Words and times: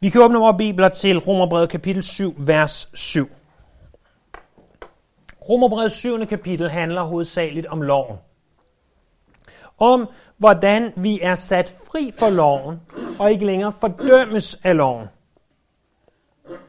Vi 0.00 0.10
kan 0.10 0.20
åbne 0.20 0.38
vores 0.38 0.56
bibler 0.58 0.88
til 0.88 1.18
Romerbrevet 1.18 1.68
kapitel 1.68 2.02
7, 2.02 2.34
vers 2.38 2.90
7. 2.94 3.30
Romerbrevet 5.48 5.92
7. 5.92 6.26
kapitel 6.26 6.70
handler 6.70 7.02
hovedsageligt 7.02 7.66
om 7.66 7.82
loven. 7.82 8.16
Om 9.78 10.08
hvordan 10.36 10.92
vi 10.96 11.20
er 11.22 11.34
sat 11.34 11.74
fri 11.86 12.10
for 12.18 12.30
loven, 12.30 12.80
og 13.18 13.30
ikke 13.30 13.46
længere 13.46 13.72
fordømmes 13.80 14.60
af 14.64 14.76
loven. 14.76 15.06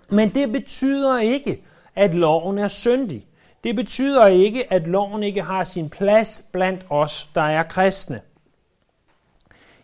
Men 0.09 0.35
det 0.35 0.51
betyder 0.51 1.19
ikke, 1.19 1.63
at 1.95 2.15
loven 2.15 2.57
er 2.57 2.67
syndig. 2.67 3.27
Det 3.63 3.75
betyder 3.75 4.27
ikke, 4.27 4.73
at 4.73 4.87
loven 4.87 5.23
ikke 5.23 5.41
har 5.41 5.63
sin 5.63 5.89
plads 5.89 6.43
blandt 6.51 6.85
os, 6.89 7.29
der 7.35 7.41
er 7.41 7.63
kristne. 7.63 8.21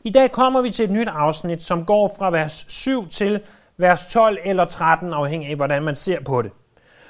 I 0.06 0.10
dag 0.10 0.32
kommer 0.32 0.62
vi 0.62 0.70
til 0.70 0.86
et 0.86 0.92
nyt 0.92 1.08
afsnit, 1.08 1.64
som 1.64 1.86
går 1.86 2.16
fra 2.18 2.30
vers 2.30 2.66
7 2.68 3.10
til 3.10 3.42
vers 3.78 4.06
12 4.06 4.38
eller 4.44 4.66
13, 4.66 5.14
afhængig 5.14 5.50
af, 5.50 5.56
hvordan 5.56 5.84
man 5.84 5.96
ser 5.96 6.22
på 6.22 6.42
det. 6.42 6.52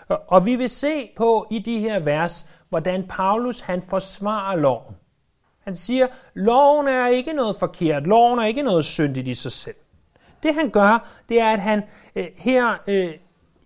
Og 0.07 0.45
vi 0.45 0.55
vil 0.55 0.69
se 0.69 1.09
på 1.17 1.47
i 1.51 1.59
de 1.59 1.79
her 1.79 1.99
vers, 1.99 2.49
hvordan 2.69 3.07
Paulus 3.07 3.59
han 3.59 3.81
forsvarer 3.81 4.55
loven. 4.55 4.95
Han 5.63 5.75
siger, 5.75 6.07
loven 6.33 6.87
er 6.87 7.07
ikke 7.07 7.33
noget 7.33 7.55
forkert, 7.59 8.07
loven 8.07 8.39
er 8.39 8.45
ikke 8.45 8.63
noget 8.63 8.85
syndigt 8.85 9.27
i 9.27 9.35
sig 9.35 9.51
selv. 9.51 9.75
Det 10.43 10.55
han 10.55 10.69
gør, 10.69 11.07
det 11.29 11.39
er, 11.39 11.49
at 11.49 11.59
han 11.59 11.83
øh, 12.15 12.27
her 12.35 12.75
øh, 12.87 13.13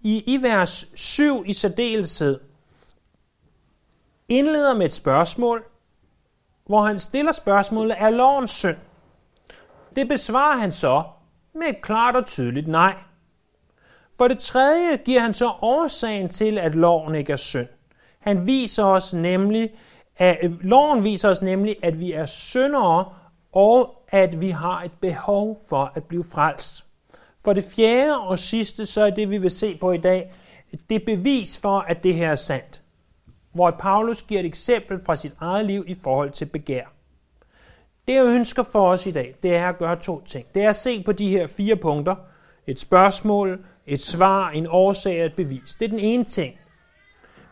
i, 0.02 0.24
i 0.26 0.42
vers 0.42 0.88
7 0.96 1.44
i 1.46 1.54
særdeleshed 1.54 2.40
indleder 4.28 4.74
med 4.74 4.86
et 4.86 4.94
spørgsmål, 4.94 5.64
hvor 6.66 6.82
han 6.82 7.00
stiller 7.00 7.32
spørgsmålet, 7.32 7.96
er 8.00 8.10
loven 8.10 8.48
synd? 8.48 8.78
Det 9.96 10.08
besvarer 10.08 10.58
han 10.58 10.72
så 10.72 11.04
med 11.56 11.68
et 11.68 11.82
klart 11.82 12.16
og 12.16 12.26
tydeligt 12.26 12.68
nej. 12.68 12.96
For 14.18 14.28
det 14.28 14.40
tredje 14.40 14.98
giver 14.98 15.22
han 15.22 15.34
så 15.34 15.52
årsagen 15.62 16.30
til, 16.30 16.58
at 16.58 16.76
loven 16.76 17.16
ikke 17.16 17.34
er 17.34 17.38
synd. 17.38 17.68
Han 18.20 18.48
viser 18.48 18.84
os 18.84 19.14
nemlig, 19.14 19.70
at, 20.18 20.38
loven 20.62 21.04
viser 21.04 21.30
os 21.30 21.42
nemlig, 21.42 21.76
at 21.84 22.00
vi 22.00 22.12
er 22.12 22.26
syndere, 22.26 23.06
og 23.52 24.04
at 24.08 24.42
vi 24.42 24.50
har 24.50 24.82
et 24.82 24.92
behov 25.02 25.58
for 25.70 25.92
at 25.96 26.04
blive 26.04 26.24
frelst. 26.34 26.86
For 27.44 27.54
det 27.54 27.64
fjerde 27.76 28.20
og 28.20 28.40
sidste, 28.40 28.86
så 28.86 29.02
er 29.02 29.10
det, 29.10 29.30
vi 29.30 29.38
vil 29.38 29.52
se 29.52 29.78
på 29.78 29.92
i 29.92 29.98
dag, 29.98 30.32
det 30.90 31.06
bevis 31.06 31.58
for, 31.58 31.80
at 31.80 32.04
det 32.04 32.16
her 32.16 32.32
er 32.32 32.36
sandt. 32.36 32.82
Hvor 33.54 33.72
Paulus 33.72 34.24
giver 34.24 34.40
et 34.40 34.46
eksempel 34.46 35.00
fra 35.06 35.16
sit 35.16 35.36
eget 35.40 35.66
liv 35.66 35.84
i 35.88 35.96
forhold 36.04 36.32
til 36.32 36.46
begær. 36.46 36.99
Det 38.10 38.16
jeg 38.16 38.26
ønsker 38.26 38.64
for 38.64 38.88
os 38.88 39.06
i 39.06 39.12
dag, 39.12 39.36
det 39.44 39.56
er 39.56 39.70
at 39.70 39.78
gøre 39.78 39.96
to 39.96 40.22
ting. 40.26 40.46
Det 40.56 40.64
er 40.64 40.70
at 40.70 40.76
se 40.76 41.04
på 41.04 41.12
de 41.12 41.28
her 41.28 41.48
fire 41.48 41.76
punkter. 41.76 42.16
Et 42.68 42.80
spørgsmål, 42.80 43.66
et 43.88 44.02
svar, 44.02 44.50
en 44.50 44.68
årsag 44.70 45.20
og 45.20 45.26
et 45.26 45.34
bevis. 45.34 45.76
Det 45.76 45.86
er 45.86 45.90
den 45.90 46.00
ene 46.00 46.24
ting. 46.24 46.56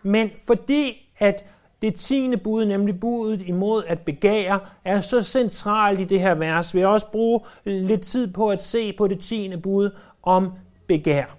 Men 0.03 0.29
fordi 0.47 1.09
at 1.19 1.45
det 1.81 1.95
tiende 1.95 2.37
bud, 2.37 2.65
nemlig 2.65 2.99
budet 2.99 3.41
imod 3.41 3.83
at 3.87 3.99
begære, 3.99 4.59
er 4.85 5.01
så 5.01 5.21
centralt 5.21 5.99
i 5.99 6.03
det 6.03 6.19
her 6.19 6.35
vers, 6.35 6.73
vil 6.73 6.79
jeg 6.79 6.89
også 6.89 7.07
bruge 7.11 7.39
lidt 7.65 8.01
tid 8.01 8.33
på 8.33 8.49
at 8.49 8.61
se 8.61 8.93
på 8.93 9.07
det 9.07 9.19
tiende 9.19 9.57
bud 9.57 9.89
om 10.23 10.51
begær. 10.87 11.37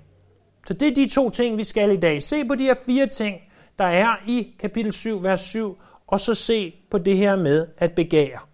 Så 0.66 0.74
det 0.74 0.88
er 0.88 0.94
de 0.94 1.08
to 1.08 1.30
ting, 1.30 1.56
vi 1.56 1.64
skal 1.64 1.90
i 1.90 1.96
dag. 1.96 2.22
Se 2.22 2.44
på 2.44 2.54
de 2.54 2.64
her 2.64 2.74
fire 2.86 3.06
ting, 3.06 3.36
der 3.78 3.84
er 3.84 4.16
i 4.26 4.54
kapitel 4.58 4.92
7, 4.92 5.22
vers 5.22 5.40
7, 5.40 5.78
og 6.06 6.20
så 6.20 6.34
se 6.34 6.74
på 6.90 6.98
det 6.98 7.16
her 7.16 7.36
med 7.36 7.66
at 7.78 7.92
begære. 7.92 8.47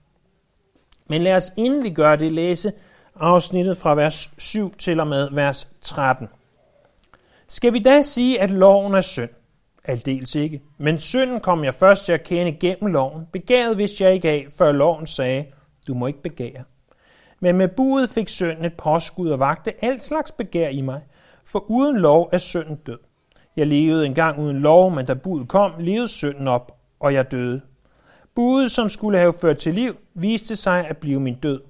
Men 1.08 1.22
lad 1.22 1.36
os 1.36 1.52
inden 1.56 1.84
vi 1.84 1.90
gør 1.90 2.16
det 2.16 2.32
læse 2.32 2.72
afsnittet 3.20 3.76
fra 3.76 3.94
vers 3.94 4.30
7 4.38 4.74
til 4.76 5.00
og 5.00 5.06
med 5.06 5.28
vers 5.32 5.68
13. 5.80 6.28
Skal 7.48 7.72
vi 7.72 7.78
da 7.78 8.02
sige, 8.02 8.40
at 8.40 8.50
loven 8.50 8.94
er 8.94 9.00
synd? 9.00 9.30
Aldeles 9.84 10.34
ikke. 10.34 10.62
Men 10.78 10.98
synden 10.98 11.40
kom 11.40 11.64
jeg 11.64 11.74
først 11.74 12.04
til 12.04 12.12
at 12.12 12.24
kende 12.24 12.52
gennem 12.52 12.92
loven. 12.92 13.26
Begæret 13.32 13.78
vidste 13.78 14.04
jeg 14.04 14.14
ikke 14.14 14.28
af, 14.28 14.46
før 14.58 14.72
loven 14.72 15.06
sagde, 15.06 15.44
du 15.86 15.94
må 15.94 16.06
ikke 16.06 16.22
begære. 16.22 16.64
Men 17.40 17.56
med 17.56 17.68
budet 17.68 18.10
fik 18.10 18.28
synden 18.28 18.64
et 18.64 18.74
påskud 18.74 19.30
og 19.30 19.38
vagte 19.38 19.84
alt 19.84 20.02
slags 20.02 20.32
begær 20.32 20.68
i 20.68 20.80
mig, 20.80 21.00
for 21.44 21.64
uden 21.70 21.96
lov 21.96 22.28
er 22.32 22.38
synden 22.38 22.76
død. 22.76 22.98
Jeg 23.56 23.66
levede 23.66 24.06
engang 24.06 24.38
uden 24.38 24.60
lov, 24.60 24.90
men 24.90 25.06
da 25.06 25.14
budet 25.14 25.48
kom, 25.48 25.72
levede 25.78 26.08
synden 26.08 26.48
op, 26.48 26.78
og 27.00 27.14
jeg 27.14 27.30
døde. 27.30 27.60
Budet, 28.34 28.70
som 28.70 28.88
skulle 28.88 29.18
have 29.18 29.32
ført 29.40 29.56
til 29.56 29.74
liv, 29.74 29.96
viste 30.14 30.56
sig 30.56 30.86
at 30.88 30.96
blive 30.96 31.20
min 31.20 31.34
død. 31.34 31.60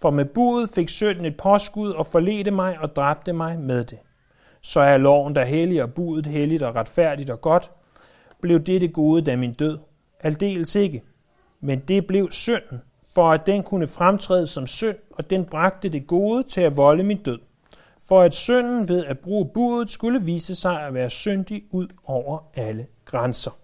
For 0.00 0.10
med 0.10 0.24
budet 0.24 0.70
fik 0.70 0.88
synden 0.88 1.24
et 1.24 1.36
påskud 1.36 1.90
og 1.90 2.06
forledte 2.06 2.50
mig 2.50 2.78
og 2.78 2.96
dræbte 2.96 3.32
mig 3.32 3.58
med 3.58 3.84
det. 3.84 3.98
Så 4.60 4.80
er 4.80 4.96
loven 4.96 5.34
der 5.34 5.44
hellig 5.44 5.82
og 5.82 5.94
budet 5.94 6.26
helligt 6.26 6.62
og 6.62 6.74
retfærdigt 6.76 7.30
og 7.30 7.40
godt. 7.40 7.70
Blev 8.40 8.60
det 8.60 8.80
det 8.80 8.92
gode, 8.92 9.22
da 9.22 9.36
min 9.36 9.52
død? 9.52 9.78
Aldeles 10.20 10.74
ikke. 10.74 11.02
Men 11.60 11.78
det 11.88 12.06
blev 12.06 12.28
synden, 12.30 12.82
for 13.14 13.32
at 13.32 13.46
den 13.46 13.62
kunne 13.62 13.86
fremtræde 13.86 14.46
som 14.46 14.66
synd, 14.66 14.96
og 15.10 15.30
den 15.30 15.44
bragte 15.44 15.88
det 15.88 16.06
gode 16.06 16.42
til 16.42 16.60
at 16.60 16.76
volde 16.76 17.04
min 17.04 17.22
død. 17.22 17.38
For 18.08 18.22
at 18.22 18.34
synden 18.34 18.88
ved 18.88 19.04
at 19.04 19.18
bruge 19.18 19.50
budet 19.54 19.90
skulle 19.90 20.22
vise 20.22 20.54
sig 20.54 20.82
at 20.82 20.94
være 20.94 21.10
syndig 21.10 21.62
ud 21.70 21.88
over 22.04 22.38
alle 22.54 22.86
grænser. 23.04 23.61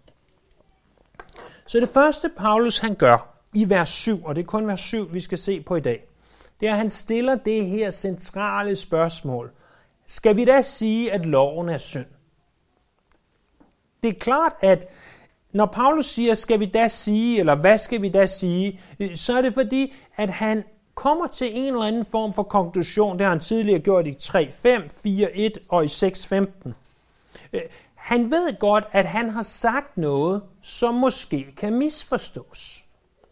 Så 1.69 1.81
det 1.81 1.89
første, 1.89 2.31
Paulus 2.37 2.79
han 2.79 2.95
gør 2.95 3.39
i 3.55 3.71
vers 3.71 3.89
7, 3.89 4.25
og 4.25 4.37
det 4.37 4.43
er 4.43 4.47
kun 4.47 4.67
vers 4.67 4.81
7, 4.81 5.15
vi 5.15 5.21
skal 5.21 5.39
se 5.39 5.61
på 5.61 5.77
i 5.77 5.81
dag, 5.81 6.09
det 6.61 6.69
er, 6.69 6.73
at 6.73 6.79
han 6.79 6.91
stiller 6.91 7.34
det 7.34 7.67
her 7.67 7.91
centrale 7.91 8.77
spørgsmål. 8.77 9.51
Skal 10.07 10.37
vi 10.37 10.45
da 10.45 10.62
sige, 10.62 11.12
at 11.12 11.27
loven 11.27 11.69
er 11.69 11.78
synd? 11.78 12.07
Det 14.03 14.09
er 14.09 14.19
klart, 14.19 14.53
at 14.61 14.87
når 15.53 15.67
Paulus 15.67 16.07
siger, 16.07 16.34
skal 16.34 16.61
vi 16.61 16.67
da 16.67 16.89
sige, 16.89 17.41
eller 17.41 17.55
hvad 17.55 17.78
skal 17.78 18.03
vi 18.03 18.09
da 18.09 18.27
sige, 18.27 18.81
øh, 19.01 19.17
så 19.17 19.39
er 19.39 19.43
det 19.43 19.55
fordi, 19.55 19.95
at 20.17 20.31
han 20.31 20.65
kommer 20.95 21.27
til 21.27 21.57
en 21.59 21.67
eller 21.67 21.84
anden 21.84 22.05
form 22.05 22.33
for 22.33 22.43
konklusion. 22.43 23.19
Det 23.19 23.25
har 23.25 23.33
han 23.33 23.41
tidligere 23.41 23.81
gjort 23.81 24.07
i 24.07 24.11
3.5, 24.11 24.39
4.1 25.07 25.51
og 25.69 25.84
i 25.84 25.89
6.15. 25.89 26.73
Han 28.09 28.31
ved 28.31 28.59
godt, 28.59 28.85
at 28.93 29.07
han 29.07 29.31
har 29.31 29.43
sagt 29.43 29.97
noget, 29.97 30.43
som 30.63 30.95
måske 30.95 31.47
kan 31.57 31.75
misforstås. 31.75 32.85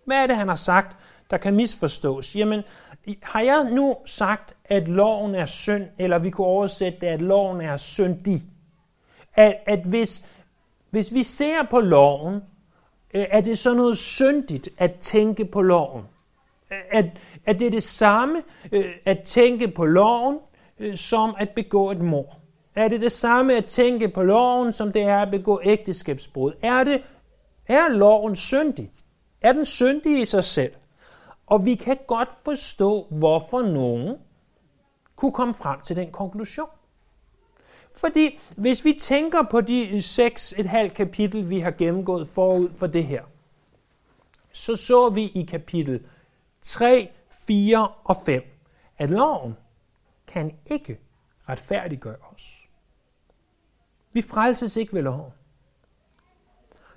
Hvad 0.05 0.17
er 0.17 0.27
det, 0.27 0.37
han 0.37 0.49
har 0.49 0.55
sagt, 0.55 0.97
der 1.31 1.37
kan 1.37 1.55
misforstås? 1.55 2.37
Jamen, 2.37 2.63
har 3.23 3.41
jeg 3.41 3.71
nu 3.71 3.97
sagt, 4.05 4.55
at 4.65 4.89
loven 4.89 5.35
er 5.35 5.47
synd, 5.47 5.85
eller 5.99 6.19
vi 6.19 6.31
kunne 6.31 6.47
oversætte 6.47 7.01
det, 7.01 7.07
at 7.07 7.23
loven 7.23 7.61
er 7.61 7.77
syndig? 7.77 8.43
At, 9.35 9.57
at 9.67 9.81
hvis, 9.85 10.27
hvis 10.91 11.15
vi 11.15 11.23
ser 11.23 11.63
på 11.71 11.81
loven, 11.81 12.35
øh, 13.15 13.27
er 13.31 13.41
det 13.41 13.59
så 13.59 13.75
noget 13.75 13.99
syndigt 13.99 14.69
at 14.79 14.95
tænke 15.01 15.45
på 15.45 15.63
loven? 15.63 16.05
At, 16.91 17.07
at 17.47 17.61
det 17.61 17.67
er 17.67 17.71
det 17.71 17.83
samme 17.83 18.43
øh, 18.73 18.85
at 19.05 19.19
tænke 19.25 19.69
på 19.69 19.85
loven, 19.85 20.39
øh, 20.79 20.97
som 20.97 21.35
at 21.39 21.51
begå 21.51 21.91
et 21.91 22.01
mord? 22.01 22.41
Er 22.77 22.89
det 22.89 23.01
det 23.01 23.13
samme 23.13 23.57
at 23.57 23.65
tænke 23.65 24.09
på 24.09 24.23
loven, 24.23 24.73
som 24.73 24.93
det 24.93 25.03
er 25.03 25.19
at 25.19 25.31
begå 25.31 25.61
ægteskabsbrud? 25.65 26.53
Er, 26.63 26.85
det, 26.85 27.03
er 27.67 27.89
loven 27.89 28.37
syndig? 28.37 28.93
Er 29.43 29.53
den 29.53 29.65
syndig 29.65 30.21
i 30.21 30.25
sig 30.25 30.45
selv? 30.45 30.73
Og 31.47 31.65
vi 31.65 31.75
kan 31.75 31.99
godt 32.07 32.29
forstå, 32.45 33.07
hvorfor 33.11 33.63
nogen 33.63 34.17
kunne 35.17 35.33
komme 35.33 35.55
frem 35.55 35.81
til 35.81 35.97
den 35.97 36.13
konklusion. 36.13 36.69
Fordi 37.93 38.39
hvis 38.57 38.85
vi 38.85 38.93
tænker 39.01 39.43
på 39.51 39.61
de 39.61 40.03
seks 40.03 40.55
et 40.59 40.67
halvt 40.67 40.95
kapitel, 40.95 41.51
vi 41.51 41.61
har 41.61 41.71
gennemgået 41.71 42.29
forud 42.29 42.73
for 42.73 42.87
det 42.87 43.05
her, 43.05 43.23
så 44.53 44.77
så 44.77 45.09
vi 45.09 45.23
i 45.23 45.43
kapitel 45.43 46.07
3, 46.63 47.11
4 47.47 47.89
og 48.05 48.17
5, 48.27 48.43
at 48.99 49.11
loven 49.11 49.57
kan 50.27 50.59
ikke 50.67 51.01
retfærdiggøre 51.49 52.17
os. 52.34 52.66
Vi 54.16 54.22
frelses 54.22 54.77
ikke 54.77 54.92
ved 54.92 55.03
loven. 55.03 55.33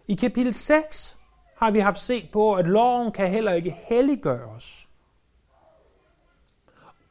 I 0.08 0.16
kapitel 0.16 0.54
6 0.54 1.18
har 1.56 1.72
vi 1.72 1.80
haft 1.80 2.00
set 2.00 2.30
på, 2.32 2.54
at 2.54 2.68
loven 2.68 3.12
kan 3.12 3.30
heller 3.30 3.52
ikke 3.52 3.72
helliggøre 3.72 4.46
os. 4.46 4.90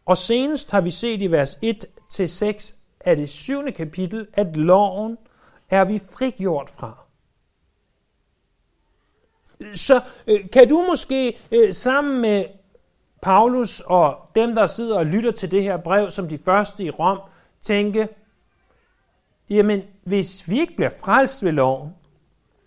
Og 0.07 0.17
senest 0.17 0.71
har 0.71 0.81
vi 0.81 0.91
set 0.91 1.23
i 1.23 1.31
vers 1.31 1.57
1-6 1.57 2.77
af 3.01 3.17
det 3.17 3.31
syvende 3.31 3.73
kapitel, 3.73 4.27
at 4.33 4.57
loven 4.57 5.19
er 5.71 5.85
vi 5.85 6.01
frigjort 6.13 6.71
fra. 6.71 6.99
Så 9.75 10.01
øh, 10.27 10.51
kan 10.51 10.69
du 10.69 10.85
måske 10.89 11.39
øh, 11.53 11.75
sammen 11.75 12.21
med 12.21 12.45
Paulus 13.23 13.81
og 13.81 14.17
dem, 14.35 14.55
der 14.55 14.67
sidder 14.67 14.99
og 14.99 15.07
lytter 15.07 15.33
til 15.33 15.51
det 15.51 15.63
her 15.63 15.77
brev 15.77 16.11
som 16.11 16.29
de 16.29 16.39
første 16.39 16.85
i 16.85 16.91
Rom, 16.91 17.21
tænke, 17.61 18.09
jamen 19.51 19.83
hvis 20.05 20.49
vi 20.49 20.61
ikke 20.61 20.77
bliver 20.77 20.91
frelst 21.01 21.45
ved 21.45 21.53
loven, 21.53 21.91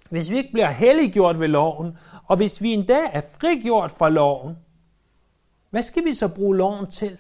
hvis 0.10 0.30
vi 0.30 0.38
ikke 0.38 0.52
bliver 0.52 0.70
helliggjort 0.70 1.40
ved 1.40 1.48
loven, 1.48 1.98
og 2.28 2.38
hvis 2.38 2.62
vi 2.62 2.70
endda 2.70 3.00
er 3.14 3.22
frigjort 3.40 3.92
fra 3.92 4.10
loven, 4.10 4.56
hvad 5.70 5.84
skal 5.84 6.06
vi 6.06 6.14
så 6.14 6.28
bruge 6.28 6.58
loven 6.58 6.92
til? 6.92 7.18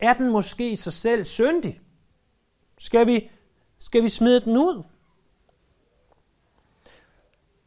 er 0.00 0.12
den 0.12 0.30
måske 0.30 0.70
i 0.70 0.76
sig 0.76 0.92
selv 0.92 1.24
syndig? 1.24 1.80
Skal 2.78 3.06
vi, 3.06 3.30
skal 3.78 4.02
vi 4.02 4.08
smide 4.08 4.40
den 4.40 4.56
ud? 4.56 4.82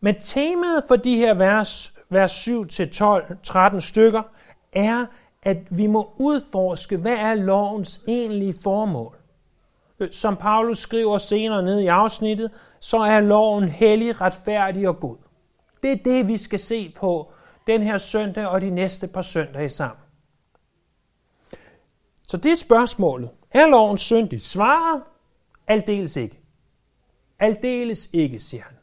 Men 0.01 0.15
temaet 0.19 0.83
for 0.87 0.95
de 0.95 1.15
her 1.15 1.33
vers, 1.33 1.93
vers 2.09 2.31
7 2.31 2.67
til 2.67 2.91
12, 2.91 3.37
13 3.43 3.81
stykker, 3.81 4.23
er, 4.71 5.05
at 5.41 5.77
vi 5.77 5.87
må 5.87 6.13
udforske, 6.17 6.97
hvad 6.97 7.15
er 7.15 7.35
lovens 7.35 8.01
egentlige 8.07 8.55
formål. 8.63 9.17
Øh, 9.99 10.11
som 10.11 10.35
Paulus 10.35 10.77
skriver 10.77 11.17
senere 11.17 11.63
ned 11.63 11.79
i 11.79 11.87
afsnittet, 11.87 12.51
så 12.79 12.97
er 12.97 13.19
loven 13.19 13.69
hellig, 13.69 14.21
retfærdig 14.21 14.87
og 14.87 14.99
god. 14.99 15.17
Det 15.83 15.91
er 15.91 15.97
det, 16.05 16.27
vi 16.27 16.37
skal 16.37 16.59
se 16.59 16.93
på 16.95 17.31
den 17.67 17.81
her 17.81 17.97
søndag 17.97 18.47
og 18.47 18.61
de 18.61 18.69
næste 18.69 19.07
par 19.07 19.21
søndage 19.21 19.69
sammen. 19.69 20.03
Så 22.27 22.37
det 22.37 22.51
er 22.51 22.55
spørgsmålet. 22.55 23.29
Er 23.51 23.67
loven 23.67 23.97
syndig? 23.97 24.41
Svaret? 24.41 25.03
Aldeles 25.67 26.15
ikke. 26.15 26.39
Aldeles 27.39 28.09
ikke, 28.13 28.39
siger 28.39 28.63
han. 28.63 28.73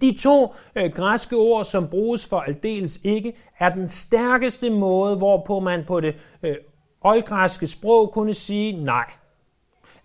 De 0.00 0.16
to 0.16 0.54
øh, 0.76 0.90
græske 0.92 1.36
ord, 1.36 1.64
som 1.64 1.88
bruges 1.88 2.26
for 2.26 2.40
aldeles 2.40 3.00
ikke, 3.04 3.36
er 3.58 3.74
den 3.74 3.88
stærkeste 3.88 4.70
måde, 4.70 5.16
hvorpå 5.16 5.60
man 5.60 5.84
på 5.86 6.00
det 6.00 6.16
øh, 6.42 6.56
oldgræske 7.04 7.66
sprog 7.66 8.12
kunne 8.12 8.34
sige 8.34 8.84
nej. 8.84 9.10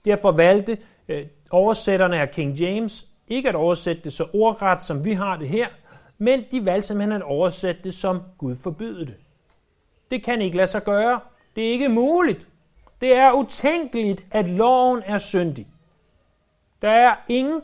Derfor 0.06 0.32
valgte 0.32 0.78
øh, 1.08 1.26
oversætterne 1.52 2.20
af 2.20 2.32
King 2.32 2.60
James 2.60 3.08
ikke 3.28 3.50
at 3.50 3.56
oversætte 3.56 4.02
det 4.04 4.14
så 4.14 4.26
ordret, 4.34 4.82
som 4.82 5.06
vi 5.06 5.12
har 5.12 5.38
det 5.38 5.48
her, 5.48 5.68
men 6.18 6.44
de 6.52 6.66
valgte 6.66 6.88
simpelthen 6.88 7.22
at 7.22 7.22
oversætte 7.22 7.82
det 7.84 7.94
som 7.94 8.22
Gud 8.38 8.56
forbyde 8.56 9.06
det. 9.06 9.16
Det 10.12 10.24
kan 10.24 10.42
ikke 10.42 10.58
lade 10.58 10.68
sig 10.68 10.84
gøre. 10.84 11.20
Det 11.56 11.68
er 11.68 11.72
ikke 11.72 11.90
muligt. 11.90 12.48
Det 13.02 13.14
er 13.14 13.32
utænkeligt, 13.32 14.28
at 14.32 14.50
loven 14.50 15.02
er 15.06 15.18
syndig. 15.18 15.68
Der 16.82 16.90
er 16.90 17.16
ingen 17.28 17.62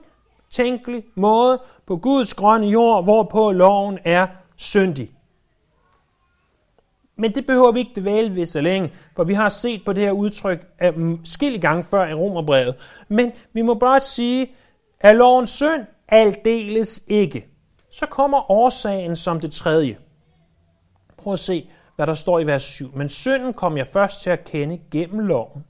tænkelig 0.49 1.03
måde 1.15 1.61
på 1.85 1.97
Guds 1.97 2.33
grønne 2.33 2.67
jord, 2.67 3.03
hvorpå 3.03 3.51
loven 3.51 3.99
er 4.03 4.27
syndig. 4.55 5.14
Men 7.17 7.35
det 7.35 7.45
behøver 7.45 7.71
vi 7.71 7.79
ikke 7.79 8.01
dvæle 8.01 8.35
ved 8.35 8.45
så 8.45 8.61
længe, 8.61 8.93
for 9.15 9.23
vi 9.23 9.33
har 9.33 9.49
set 9.49 9.81
på 9.85 9.93
det 9.93 10.03
her 10.03 10.11
udtryk 10.11 10.67
øh, 10.83 11.17
skille 11.23 11.59
gange 11.59 11.83
før 11.83 12.07
i 12.07 12.13
Romerbrevet. 12.13 12.75
Men 13.07 13.31
vi 13.53 13.61
må 13.61 13.73
bare 13.73 13.99
sige, 13.99 14.51
at 14.99 15.15
lovens 15.15 15.49
synd 15.49 15.85
aldeles 16.07 17.03
ikke. 17.07 17.47
Så 17.91 18.05
kommer 18.05 18.51
årsagen 18.51 19.15
som 19.15 19.39
det 19.39 19.51
tredje. 19.51 19.97
Prøv 21.17 21.33
at 21.33 21.39
se, 21.39 21.69
hvad 21.95 22.07
der 22.07 22.13
står 22.13 22.39
i 22.39 22.47
vers 22.47 22.63
7. 22.63 22.95
Men 22.95 23.09
synden 23.09 23.53
kom 23.53 23.77
jeg 23.77 23.87
først 23.87 24.21
til 24.21 24.29
at 24.29 24.43
kende 24.43 24.81
gennem 24.91 25.19
loven. 25.19 25.65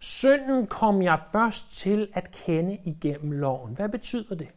Synden 0.00 0.66
kom 0.66 1.02
jeg 1.02 1.20
først 1.32 1.76
til 1.76 2.08
at 2.14 2.30
kende 2.30 2.78
igennem 2.84 3.30
loven. 3.30 3.74
Hvad 3.74 3.88
betyder 3.88 4.34
det? 4.34 4.48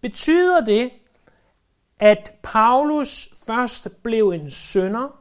Betyder 0.00 0.64
det, 0.64 0.90
at 1.98 2.32
Paulus 2.42 3.28
først 3.46 3.88
blev 4.02 4.28
en 4.28 4.50
synder, 4.50 5.18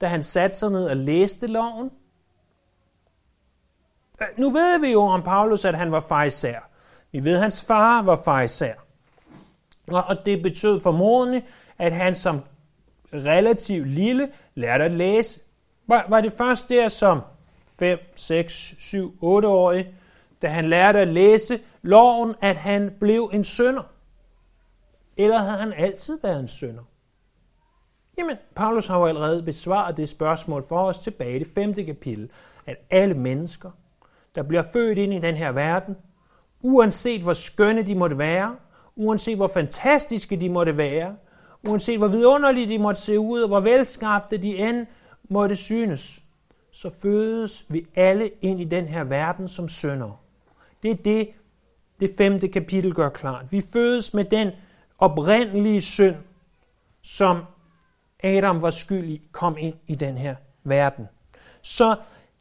da 0.00 0.06
han 0.06 0.22
satte 0.22 0.56
sig 0.56 0.70
ned 0.70 0.84
og 0.84 0.96
læste 0.96 1.46
loven? 1.46 1.90
Nu 4.36 4.50
ved 4.50 4.80
vi 4.80 4.92
jo 4.92 5.00
om 5.00 5.22
Paulus, 5.22 5.64
at 5.64 5.74
han 5.74 5.92
var 5.92 6.00
fejsær. 6.00 6.58
Vi 7.12 7.24
ved, 7.24 7.34
at 7.34 7.40
hans 7.40 7.64
far 7.64 8.02
var 8.02 8.20
fejsær. 8.24 8.74
Og 9.88 10.26
det 10.26 10.42
betød 10.42 10.80
formodentlig, 10.80 11.46
at 11.78 11.92
han 11.92 12.14
som 12.14 12.40
relativt 13.14 13.88
lille 13.88 14.28
lærte 14.54 14.84
at 14.84 14.92
læse. 14.92 15.40
Var, 15.86 16.06
var 16.08 16.20
det 16.20 16.32
først 16.32 16.68
der 16.68 16.88
som 16.88 17.20
5, 17.78 17.98
6, 18.16 18.74
7, 18.78 19.18
8 19.20 19.48
årig, 19.48 19.94
da 20.42 20.48
han 20.48 20.68
lærte 20.68 20.98
at 20.98 21.08
læse 21.08 21.60
loven, 21.82 22.34
at 22.40 22.56
han 22.56 22.96
blev 23.00 23.30
en 23.32 23.44
sønder? 23.44 23.91
Eller 25.16 25.38
havde 25.38 25.58
han 25.58 25.72
altid 25.72 26.18
været 26.22 26.40
en 26.40 26.48
sønder? 26.48 26.82
Jamen, 28.18 28.36
Paulus 28.54 28.86
har 28.86 28.98
jo 28.98 29.06
allerede 29.06 29.42
besvaret 29.42 29.96
det 29.96 30.08
spørgsmål 30.08 30.64
for 30.68 30.88
os 30.88 30.98
tilbage 30.98 31.36
i 31.36 31.38
det 31.38 31.48
femte 31.54 31.84
kapitel, 31.84 32.30
at 32.66 32.76
alle 32.90 33.14
mennesker, 33.14 33.70
der 34.34 34.42
bliver 34.42 34.62
født 34.72 34.98
ind 34.98 35.14
i 35.14 35.18
den 35.18 35.36
her 35.36 35.52
verden, 35.52 35.96
uanset 36.62 37.22
hvor 37.22 37.32
skønne 37.32 37.82
de 37.82 37.94
måtte 37.94 38.18
være, 38.18 38.56
uanset 38.96 39.36
hvor 39.36 39.46
fantastiske 39.46 40.36
de 40.36 40.48
måtte 40.48 40.76
være, 40.76 41.16
uanset 41.68 41.98
hvor 41.98 42.08
vidunderlige 42.08 42.68
de 42.68 42.78
måtte 42.78 43.00
se 43.00 43.18
ud, 43.18 43.42
og 43.42 43.48
hvor 43.48 43.60
velskabte 43.60 44.36
de 44.36 44.56
end 44.56 44.86
måtte 45.28 45.56
synes, 45.56 46.22
så 46.70 46.90
fødes 47.02 47.66
vi 47.68 47.86
alle 47.94 48.30
ind 48.40 48.60
i 48.60 48.64
den 48.64 48.86
her 48.86 49.04
verden 49.04 49.48
som 49.48 49.68
sønder. 49.68 50.20
Det 50.82 50.90
er 50.90 50.94
det, 50.94 51.28
det 52.00 52.10
femte 52.18 52.48
kapitel 52.48 52.94
gør 52.94 53.08
klart. 53.08 53.52
Vi 53.52 53.62
fødes 53.72 54.14
med 54.14 54.24
den 54.24 54.50
oprindelige 55.02 55.82
synd, 55.82 56.16
som 57.02 57.42
Adam 58.22 58.62
var 58.62 58.70
skyldig 58.70 59.22
kom 59.32 59.56
ind 59.58 59.74
i 59.86 59.94
den 59.94 60.18
her 60.18 60.34
verden. 60.64 61.08
Så 61.62 61.96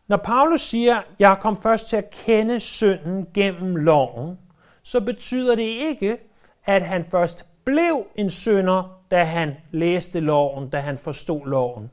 når 0.08 0.18
Paulus 0.18 0.62
siger, 0.62 1.02
jeg 1.20 1.38
kom 1.42 1.62
først 1.62 1.88
til 1.88 1.96
at 1.96 2.10
kende 2.10 2.60
synden 2.60 3.28
gennem 3.34 3.76
loven, 3.76 4.40
så 4.84 5.02
betyder 5.02 5.56
det 5.56 5.64
ikke, 5.64 6.18
at 6.66 6.82
han 6.82 7.04
først 7.04 7.46
blev 7.66 8.06
en 8.16 8.30
synder, 8.30 9.04
da 9.12 9.24
han 9.24 9.56
læste 9.72 10.20
loven, 10.20 10.70
da 10.70 10.80
han 10.80 10.98
forstod 10.98 11.48
loven. 11.48 11.92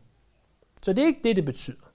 Så 0.82 0.92
det 0.92 1.02
er 1.02 1.06
ikke 1.06 1.22
det, 1.24 1.36
det 1.36 1.44
betyder. 1.44 1.86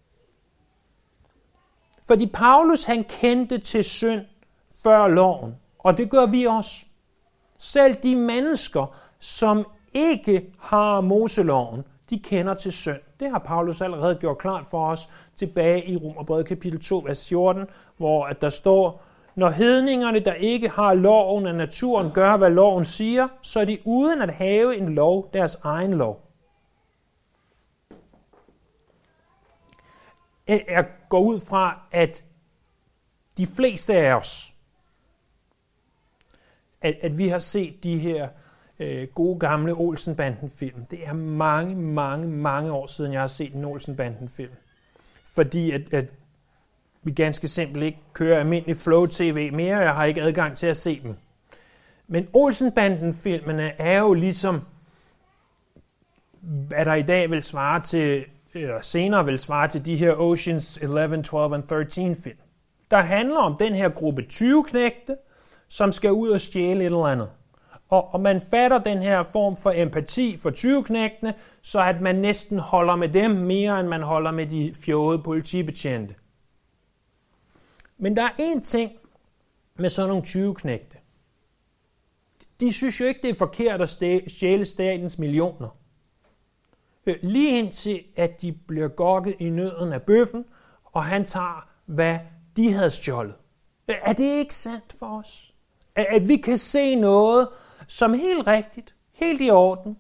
Fordi 2.08 2.28
Paulus 2.28 2.84
han 2.84 3.04
kendte 3.04 3.58
til 3.58 3.84
synd 3.84 4.26
før 4.84 5.08
loven, 5.08 5.56
og 5.80 5.98
det 5.98 6.10
gør 6.10 6.26
vi 6.26 6.46
også. 6.46 6.86
Selv 7.64 7.96
de 8.04 8.16
mennesker, 8.16 8.96
som 9.20 9.66
ikke 9.94 10.54
har 10.60 11.02
Moseloven, 11.02 11.84
de 12.10 12.20
kender 12.20 12.54
til 12.54 12.72
synd. 12.72 13.00
Det 13.20 13.30
har 13.30 13.40
Paulus 13.40 13.82
allerede 13.82 14.16
gjort 14.16 14.38
klart 14.38 14.66
for 14.66 14.88
os 14.88 15.10
tilbage 15.36 15.86
i 15.86 15.98
Romerbrevet 15.98 16.46
kapitel 16.46 16.82
2, 16.82 16.98
vers 16.98 17.30
14, 17.30 17.66
hvor 17.98 18.26
at 18.26 18.42
der 18.42 18.50
står, 18.50 19.04
når 19.36 19.50
hedningerne, 19.50 20.20
der 20.20 20.34
ikke 20.34 20.70
har 20.70 20.94
loven 20.94 21.48
af 21.48 21.56
naturen, 21.56 22.12
gør, 22.12 22.38
hvad 22.38 22.50
loven 22.50 22.86
siger, 22.86 23.28
så 23.42 23.60
er 23.60 23.66
de 23.66 23.78
uden 23.86 24.22
at 24.22 24.34
have 24.34 24.78
en 24.78 24.96
lov, 24.96 25.30
deres 25.34 25.58
egen 25.64 25.94
lov. 25.94 26.22
Jeg 30.48 30.86
går 31.10 31.20
ud 31.20 31.40
fra, 31.40 31.80
at 31.92 32.24
de 33.38 33.48
fleste 33.48 33.94
af 33.94 34.14
os, 34.14 34.53
at, 36.84 36.98
at 37.02 37.18
vi 37.18 37.28
har 37.28 37.40
set 37.40 37.84
de 37.84 37.98
her 37.98 38.28
øh, 38.80 39.08
gode 39.08 39.40
gamle 39.40 39.74
Olsenbanden-film. 39.74 40.86
Det 40.92 41.00
er 41.08 41.14
mange, 41.14 41.76
mange, 41.76 42.28
mange 42.28 42.72
år 42.72 42.88
siden, 42.88 43.14
jeg 43.14 43.22
har 43.22 43.28
set 43.28 43.54
en 43.54 43.66
Olsenbanden-film. 43.66 44.52
Fordi 45.24 45.72
at, 45.72 45.94
at 45.94 46.06
vi 47.04 47.12
ganske 47.12 47.48
simpelt 47.48 47.84
ikke 47.84 48.00
kører 48.14 48.40
almindelig 48.40 48.78
Flow 48.78 49.06
TV 49.06 49.52
mere, 49.54 49.78
og 49.78 49.84
jeg 49.84 49.96
har 49.96 50.06
ikke 50.06 50.22
adgang 50.22 50.58
til 50.58 50.68
at 50.68 50.78
se 50.78 51.02
dem. 51.04 51.16
Men 52.08 52.28
Olsenbanden-filmene 52.34 53.82
er 53.82 54.00
jo 54.00 54.14
ligesom, 54.14 54.62
hvad 56.42 56.86
der 56.86 56.94
i 56.94 57.02
dag 57.02 57.32
vil 57.32 57.44
svare 57.44 57.82
til, 57.82 58.26
eller 58.54 58.82
senere 58.82 59.26
vil 59.26 59.40
svare 59.40 59.68
til 59.68 59.86
de 59.86 59.96
her 59.96 60.16
Oceans 60.16 60.78
11, 60.78 61.22
12 61.22 61.54
og 61.54 61.68
13 61.70 62.16
film. 62.16 62.38
Der 62.92 62.98
handler 62.98 63.38
om 63.38 63.56
den 63.60 63.76
her 63.76 63.90
gruppe 63.90 64.22
20 64.22 64.64
knægte, 64.64 65.18
som 65.74 65.92
skal 65.92 66.12
ud 66.12 66.30
og 66.30 66.42
stjæle 66.42 66.80
et 66.80 66.86
eller 66.86 67.06
andet. 67.06 67.30
Og, 67.90 68.14
og 68.14 68.20
man 68.20 68.42
fatter 68.42 68.80
den 68.80 68.98
her 68.98 69.24
form 69.24 69.58
for 69.58 69.72
empati 69.76 70.38
for 70.38 70.50
20 70.50 70.86
så 71.62 71.82
at 71.82 72.02
man 72.02 72.16
næsten 72.16 72.60
holder 72.60 72.96
med 72.96 73.10
dem 73.10 73.32
mere, 73.32 73.80
end 73.80 73.88
man 73.88 74.02
holder 74.02 74.32
med 74.32 74.48
de 74.48 74.74
fjode 74.86 75.20
politibetjente. 75.20 76.16
Men 77.98 78.16
der 78.16 78.24
er 78.24 78.30
én 78.30 78.62
ting 78.62 78.92
med 79.76 79.90
sådan 79.90 80.10
nogle 80.10 80.24
20 80.24 80.56
De 82.60 82.74
synes 82.74 83.00
jo 83.00 83.06
ikke, 83.06 83.20
det 83.22 83.30
er 83.30 83.36
forkert 83.36 83.82
at 83.82 83.90
stjæle 84.28 84.66
statens 84.66 85.18
millioner. 85.20 85.78
Øh, 87.06 87.16
lige 87.22 87.60
indtil, 87.60 88.04
at 88.16 88.42
de 88.42 88.52
bliver 88.52 88.88
gokket 88.88 89.36
i 89.40 89.50
nøden 89.50 89.94
af 89.94 90.02
bøffen, 90.02 90.46
og 90.84 91.06
han 91.06 91.26
tager, 91.26 91.70
hvad 91.86 92.20
de 92.56 92.74
havde 92.74 92.92
stjålet. 92.92 93.36
Øh, 93.90 93.96
er 94.02 94.14
det 94.14 94.40
ikke 94.40 94.56
sandt 94.56 94.94
for 95.00 95.20
os? 95.20 95.53
At 95.96 96.28
vi 96.28 96.38
kan 96.38 96.58
se 96.58 96.96
noget, 96.96 97.50
som 97.88 98.14
helt 98.14 98.48
rigtigt, 98.48 98.96
helt 99.14 99.42
i 99.42 99.50
orden, 99.50 99.98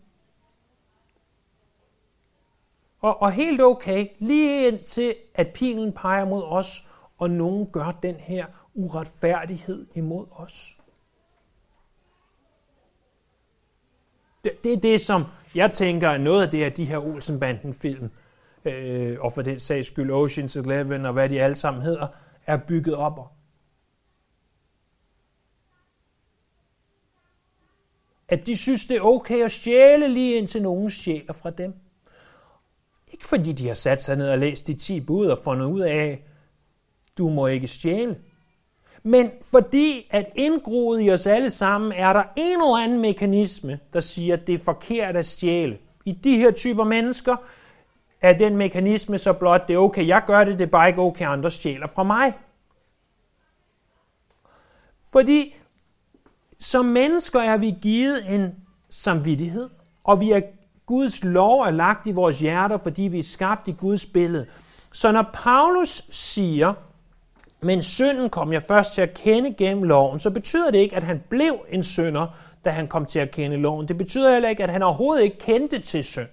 og, 3.01 3.21
og 3.21 3.31
helt 3.31 3.61
okay, 3.61 4.07
lige 4.19 4.67
indtil 4.67 5.15
at 5.35 5.47
pilen 5.53 5.93
peger 5.93 6.25
mod 6.25 6.43
os, 6.43 6.87
og 7.17 7.29
nogen 7.29 7.67
gør 7.71 7.91
den 8.03 8.15
her 8.15 8.45
uretfærdighed 8.73 9.87
imod 9.95 10.25
os. 10.35 10.77
Det, 14.43 14.51
det 14.63 14.73
er 14.73 14.77
det, 14.77 15.01
som 15.01 15.23
Jeg 15.55 15.71
tænker, 15.71 16.09
er 16.09 16.17
noget 16.17 16.43
af 16.43 16.51
det 16.51 16.65
er 16.65 16.69
de 16.69 16.85
her 16.85 16.97
Olsenbanden-film, 16.97 18.11
øh, 18.65 19.17
og 19.21 19.31
for 19.31 19.41
den 19.41 19.59
sags 19.59 19.87
skyld 19.87 20.11
Ocean's 20.11 20.59
Eleven 20.59 21.05
og 21.05 21.13
hvad 21.13 21.29
de 21.29 21.41
alle 21.41 21.55
sammen 21.55 21.83
hedder, 21.83 22.07
er 22.45 22.57
bygget 22.57 22.95
op 22.95 23.31
At 28.33 28.45
de 28.45 28.57
synes, 28.57 28.85
det 28.85 28.97
er 28.97 29.01
okay 29.01 29.43
at 29.43 29.51
stjæle 29.51 30.07
lige 30.07 30.35
indtil 30.35 30.61
nogen 30.61 30.89
stjæler 30.89 31.33
fra 31.33 31.49
dem. 31.49 31.73
Ikke 33.11 33.25
fordi 33.25 33.51
de 33.51 33.67
har 33.67 33.73
sat 33.73 34.03
sig 34.03 34.15
ned 34.15 34.29
og 34.29 34.39
læst 34.39 34.67
de 34.67 34.73
10 34.73 34.99
bud 34.99 35.27
og 35.27 35.39
fundet 35.43 35.65
ud 35.65 35.81
af, 35.81 36.23
du 37.17 37.29
må 37.29 37.47
ikke 37.47 37.67
stjæle. 37.67 38.17
Men 39.03 39.29
fordi 39.41 40.07
at 40.09 40.31
indgroet 40.35 41.01
i 41.01 41.11
os 41.11 41.27
alle 41.27 41.49
sammen 41.49 41.91
er 41.91 42.13
der 42.13 42.23
en 42.37 42.61
eller 42.61 42.83
anden 42.83 43.01
mekanisme, 43.01 43.79
der 43.93 43.99
siger, 43.99 44.33
at 44.33 44.47
det 44.47 44.55
er 44.55 44.63
forkert 44.63 45.15
at 45.15 45.25
stjæle. 45.25 45.77
I 46.05 46.11
de 46.11 46.37
her 46.37 46.51
typer 46.51 46.83
mennesker 46.83 47.35
er 48.21 48.33
den 48.33 48.57
mekanisme 48.57 49.17
så 49.17 49.33
blot, 49.33 49.67
det 49.67 49.73
er 49.73 49.77
okay, 49.77 50.07
jeg 50.07 50.23
gør 50.27 50.43
det, 50.43 50.59
det 50.59 50.65
er 50.65 50.71
bare 50.71 50.87
ikke 50.87 51.01
okay, 51.01 51.27
andre 51.27 51.51
stjæler 51.51 51.87
fra 51.87 52.03
mig. 52.03 52.33
Fordi 55.11 55.55
som 56.63 56.85
mennesker 56.85 57.39
er 57.39 57.57
vi 57.57 57.75
givet 57.81 58.33
en 58.35 58.55
samvittighed, 58.89 59.69
og 60.03 60.19
vi 60.19 60.31
er 60.31 60.41
Guds 60.85 61.23
lov 61.23 61.61
er 61.61 61.71
lagt 61.71 62.07
i 62.07 62.11
vores 62.11 62.39
hjerter, 62.39 62.77
fordi 62.77 63.01
vi 63.01 63.19
er 63.19 63.23
skabt 63.23 63.67
i 63.67 63.71
Guds 63.71 64.05
billede. 64.05 64.45
Så 64.91 65.11
når 65.11 65.29
Paulus 65.33 66.01
siger, 66.09 66.73
men 67.61 67.81
synden 67.81 68.29
kom 68.29 68.53
jeg 68.53 68.61
først 68.61 68.93
til 68.93 69.01
at 69.01 69.13
kende 69.13 69.53
gennem 69.53 69.83
loven, 69.83 70.19
så 70.19 70.29
betyder 70.31 70.71
det 70.71 70.77
ikke, 70.77 70.95
at 70.95 71.03
han 71.03 71.23
blev 71.29 71.65
en 71.69 71.83
synder, 71.83 72.27
da 72.65 72.69
han 72.69 72.87
kom 72.87 73.05
til 73.05 73.19
at 73.19 73.31
kende 73.31 73.57
loven. 73.57 73.87
Det 73.87 73.97
betyder 73.97 74.33
heller 74.33 74.49
ikke, 74.49 74.63
at 74.63 74.69
han 74.69 74.83
overhovedet 74.83 75.23
ikke 75.23 75.39
kendte 75.39 75.79
til 75.79 76.03
synd. 76.03 76.29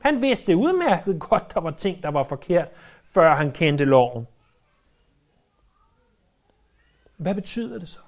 Han 0.00 0.22
vidste 0.22 0.56
udmærket 0.56 1.20
godt, 1.30 1.54
der 1.54 1.60
var 1.60 1.70
ting, 1.70 2.02
der 2.02 2.10
var 2.10 2.22
forkert, 2.22 2.68
før 3.04 3.34
han 3.34 3.52
kendte 3.52 3.84
loven. 3.84 4.26
Hvad 7.16 7.34
betyder 7.34 7.78
det 7.78 7.88
så? 7.88 8.00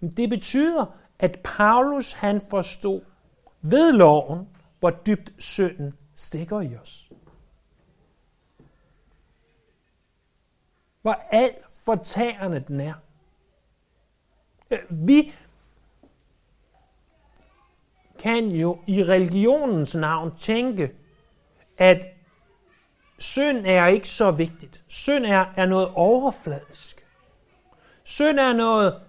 Det 0.00 0.30
betyder, 0.30 0.86
at 1.18 1.40
Paulus 1.44 2.12
han 2.12 2.40
forstod 2.50 3.00
ved 3.62 3.92
loven, 3.92 4.48
hvor 4.80 4.90
dybt 4.90 5.32
synden 5.38 5.94
stikker 6.14 6.60
i 6.60 6.76
os. 6.76 7.12
Hvor 11.02 11.12
alt 11.30 11.72
fortærende 11.84 12.64
den 12.68 12.80
er. 12.80 12.94
Øh, 14.70 14.78
vi 14.90 15.34
kan 18.18 18.48
jo 18.48 18.78
i 18.86 19.04
religionens 19.04 19.94
navn 19.94 20.36
tænke, 20.36 20.92
at 21.78 22.06
synd 23.18 23.66
er 23.66 23.86
ikke 23.86 24.08
så 24.08 24.30
vigtigt. 24.30 24.84
Synd 24.88 25.24
er, 25.24 25.46
er 25.56 25.66
noget 25.66 25.88
overfladisk. 25.88 27.06
Synd 28.04 28.38
er 28.38 28.52
noget, 28.52 29.00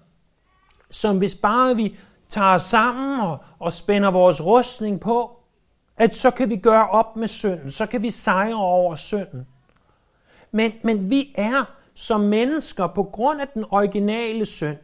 som 0.91 1.17
hvis 1.17 1.36
bare 1.36 1.75
vi 1.75 1.95
tager 2.29 2.48
os 2.48 2.63
sammen 2.63 3.19
og, 3.19 3.38
og 3.60 3.74
spænder 3.74 4.12
vores 4.12 4.45
rustning 4.45 5.00
på, 5.00 5.38
at 5.98 6.15
så 6.15 6.31
kan 6.31 6.50
vi 6.50 6.55
gøre 6.55 6.89
op 6.89 7.15
med 7.15 7.27
synden, 7.27 7.71
så 7.71 7.86
kan 7.86 8.01
vi 8.01 8.12
sejre 8.12 8.55
over 8.55 8.95
synden. 8.95 9.48
Men, 10.51 10.71
men 10.83 11.10
vi 11.10 11.33
er 11.38 11.63
som 11.93 12.21
mennesker 12.21 12.88
på 12.88 13.03
grund 13.03 13.41
af 13.41 13.48
den 13.48 13.65
originale 13.69 14.45
synd 14.45 14.77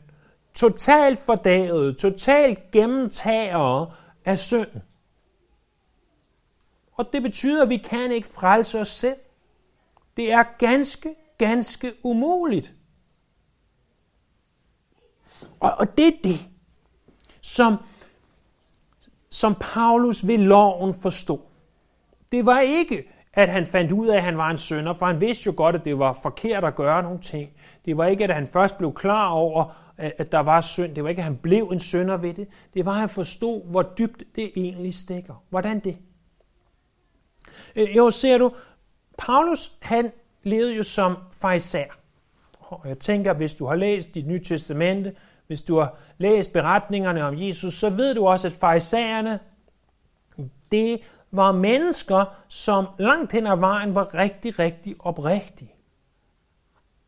totalt 0.57 1.19
fordaget, 1.19 1.97
totalt 1.97 2.71
gennemtagere 2.71 3.91
af 4.25 4.39
synden. 4.39 4.81
Og 6.93 7.13
det 7.13 7.23
betyder, 7.23 7.63
at 7.63 7.69
vi 7.69 7.77
kan 7.77 8.11
ikke 8.11 8.27
frelse 8.27 8.79
os 8.79 8.87
selv. 8.87 9.17
Det 10.17 10.31
er 10.31 10.43
ganske, 10.59 11.15
ganske 11.37 11.93
umuligt. 12.03 12.73
Og, 15.59 15.73
og 15.77 15.97
det 15.97 16.07
er 16.07 16.11
det, 16.23 16.49
som, 17.41 17.75
som 19.29 19.55
Paulus 19.59 20.27
ved 20.27 20.37
loven 20.37 20.93
forstod. 21.01 21.39
Det 22.31 22.45
var 22.45 22.59
ikke, 22.59 23.13
at 23.33 23.49
han 23.49 23.65
fandt 23.65 23.91
ud 23.91 24.07
af, 24.07 24.17
at 24.17 24.23
han 24.23 24.37
var 24.37 24.49
en 24.49 24.57
sønder, 24.57 24.93
for 24.93 25.05
han 25.05 25.21
vidste 25.21 25.43
jo 25.45 25.53
godt, 25.57 25.75
at 25.75 25.85
det 25.85 25.99
var 25.99 26.19
forkert 26.21 26.63
at 26.63 26.75
gøre 26.75 27.03
nogle 27.03 27.19
ting. 27.19 27.49
Det 27.85 27.97
var 27.97 28.05
ikke, 28.05 28.23
at 28.23 28.33
han 28.33 28.47
først 28.47 28.77
blev 28.77 28.93
klar 28.93 29.29
over, 29.29 29.73
at 29.97 30.31
der 30.31 30.39
var 30.39 30.61
synd. 30.61 30.95
Det 30.95 31.03
var 31.03 31.09
ikke, 31.09 31.19
at 31.19 31.23
han 31.23 31.37
blev 31.37 31.63
en 31.63 31.79
sønder 31.79 32.17
ved 32.17 32.33
det. 32.33 32.47
Det 32.73 32.85
var, 32.85 32.91
at 32.91 32.99
han 32.99 33.09
forstod, 33.09 33.61
hvor 33.63 33.81
dybt 33.97 34.23
det 34.35 34.51
egentlig 34.55 34.93
stikker. 34.93 35.43
Hvordan 35.49 35.79
det? 35.79 35.97
Øh, 37.75 37.97
jo, 37.97 38.11
ser 38.11 38.37
du, 38.37 38.51
Paulus, 39.17 39.71
han 39.81 40.11
levede 40.43 40.75
jo 40.75 40.83
som 40.83 41.17
farisær. 41.31 41.85
Og 42.59 42.81
jeg 42.85 42.99
tænker, 42.99 43.33
hvis 43.33 43.53
du 43.53 43.65
har 43.65 43.75
læst 43.75 44.15
dit 44.15 44.27
nye 44.27 44.43
testamente, 44.43 45.15
hvis 45.47 45.61
du 45.61 45.79
har 45.79 45.95
læst 46.17 46.53
beretningerne 46.53 47.23
om 47.23 47.33
Jesus, 47.37 47.73
så 47.73 47.89
ved 47.89 48.15
du 48.15 48.27
også, 48.27 48.47
at 48.47 48.53
farisæerne, 48.53 49.39
det 50.71 51.01
var 51.31 51.51
mennesker, 51.51 52.25
som 52.47 52.87
langt 52.99 53.31
hen 53.31 53.47
ad 53.47 53.57
vejen 53.57 53.95
var 53.95 54.15
rigtig, 54.15 54.59
rigtig 54.59 54.95
oprigtige. 54.99 55.73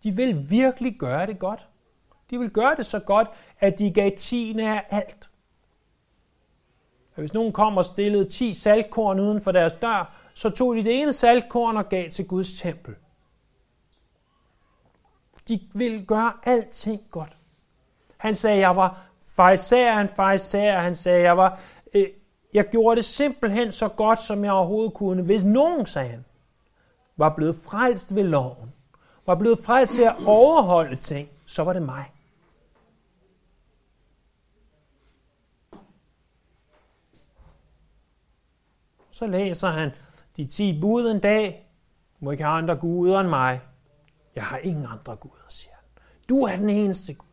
De 0.03 0.11
ville 0.11 0.37
virkelig 0.49 0.95
gøre 0.99 1.25
det 1.25 1.39
godt. 1.39 1.67
De 2.29 2.37
ville 2.37 2.53
gøre 2.53 2.75
det 2.75 2.85
så 2.85 2.99
godt, 2.99 3.27
at 3.59 3.79
de 3.79 3.91
gav 3.91 4.11
tiende 4.17 4.69
af 4.69 4.85
alt. 4.89 5.29
Hvis 7.15 7.33
nogen 7.33 7.53
kom 7.53 7.77
og 7.77 7.85
stillede 7.85 8.29
10 8.29 8.53
saltkorn 8.53 9.19
uden 9.19 9.41
for 9.41 9.51
deres 9.51 9.73
dør, 9.73 10.15
så 10.33 10.49
tog 10.49 10.75
de 10.75 10.83
det 10.83 11.01
ene 11.01 11.13
saltkorn 11.13 11.77
og 11.77 11.89
gav 11.89 12.09
til 12.09 12.27
Guds 12.27 12.61
tempel. 12.61 12.95
De 15.47 15.59
ville 15.73 16.05
gøre 16.05 16.33
alting 16.43 17.01
godt. 17.11 17.38
Han 18.19 18.35
sagde, 18.35 18.59
jeg 18.59 18.75
var 18.75 19.09
farisæer, 19.35 19.97
en 19.97 20.09
farisæer. 20.09 20.79
Han 20.79 20.95
sagde, 20.95 21.23
jeg 21.23 21.37
var, 21.37 21.59
øh, 21.95 22.07
jeg 22.53 22.65
gjorde 22.65 22.95
det 22.95 23.05
simpelthen 23.05 23.71
så 23.71 23.87
godt, 23.87 24.19
som 24.19 24.43
jeg 24.43 24.51
overhovedet 24.51 24.93
kunne. 24.93 25.23
Hvis 25.23 25.43
nogen, 25.43 25.85
sagde 25.85 26.09
han, 26.09 26.25
var 27.17 27.35
blevet 27.35 27.55
frelst 27.55 28.15
ved 28.15 28.23
loven, 28.23 28.73
var 29.25 29.35
blevet 29.35 29.59
frelst 29.65 29.97
ved 29.97 30.05
at 30.05 30.15
overholde 30.25 30.95
ting, 30.95 31.29
så 31.45 31.63
var 31.63 31.73
det 31.73 31.81
mig. 31.81 32.05
Så 39.11 39.27
læser 39.27 39.67
han 39.67 39.91
de 40.37 40.45
ti 40.45 40.81
bud 40.81 41.11
en 41.11 41.19
dag. 41.19 41.69
Du 42.19 42.25
må 42.25 42.31
ikke 42.31 42.43
have 42.43 42.57
andre 42.57 42.75
guder 42.75 43.19
end 43.19 43.29
mig. 43.29 43.61
Jeg 44.35 44.43
har 44.43 44.57
ingen 44.57 44.85
andre 44.85 45.15
guder, 45.15 45.45
siger 45.49 45.73
han. 45.75 46.03
Du 46.29 46.43
er 46.43 46.55
den 46.55 46.69
eneste 46.69 47.13
Gud. 47.13 47.28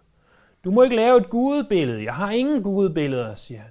Du 0.66 0.70
må 0.70 0.82
ikke 0.82 0.96
lave 0.96 1.16
et 1.18 1.30
gudebillede. 1.30 2.04
Jeg 2.04 2.14
har 2.14 2.30
ingen 2.30 2.62
gudebilleder, 2.62 3.34
siger 3.34 3.60
han. 3.60 3.70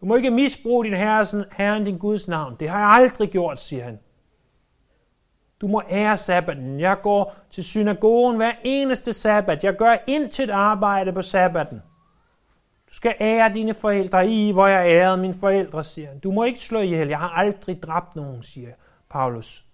Du 0.00 0.06
må 0.06 0.16
ikke 0.16 0.30
misbruge 0.30 0.84
din 0.84 0.94
herren, 0.94 1.44
herren, 1.52 1.84
din 1.84 1.98
Guds 1.98 2.28
navn. 2.28 2.56
Det 2.60 2.68
har 2.68 2.78
jeg 2.78 2.88
aldrig 2.88 3.30
gjort, 3.30 3.60
siger 3.60 3.84
han. 3.84 3.98
Du 5.60 5.68
må 5.68 5.82
ære 5.90 6.16
sabbaten. 6.16 6.80
Jeg 6.80 6.98
går 7.02 7.36
til 7.50 7.64
synagogen 7.64 8.36
hver 8.36 8.52
eneste 8.62 9.12
sabbat. 9.12 9.64
Jeg 9.64 9.76
gør 9.76 9.96
intet 10.06 10.50
arbejde 10.50 11.12
på 11.12 11.22
sabbaten. 11.22 11.82
Du 12.88 12.94
skal 12.94 13.14
ære 13.20 13.52
dine 13.52 13.74
forældre 13.74 14.28
i, 14.28 14.52
hvor 14.52 14.66
jeg 14.66 14.86
ærede 14.88 15.16
mine 15.16 15.34
forældre, 15.34 15.84
siger 15.84 16.08
han. 16.08 16.18
Du 16.18 16.32
må 16.32 16.44
ikke 16.44 16.60
slå 16.60 16.78
ihjel. 16.78 17.08
Jeg 17.08 17.18
har 17.18 17.28
aldrig 17.28 17.82
dræbt 17.82 18.16
nogen, 18.16 18.42
siger 18.42 18.70
Paulus. 19.10 19.64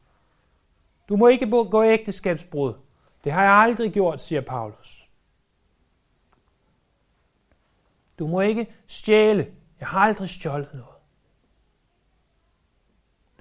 Du 1.09 1.17
må 1.17 1.29
ikke 1.29 1.51
gå 1.71 1.85
ægteskabsbrud. 1.85 2.73
Det 3.25 3.33
har 3.33 3.43
jeg 3.43 3.53
aldrig 3.53 3.93
gjort, 3.93 4.23
siger 4.23 4.41
Paulus. 4.41 5.04
Du 8.19 8.27
må 8.27 8.41
ikke 8.41 8.75
stjæle. 8.87 9.55
Jeg 9.81 9.89
har 9.89 10.01
aldrig 10.01 10.29
stjålet 10.29 10.75
noget. 10.75 10.95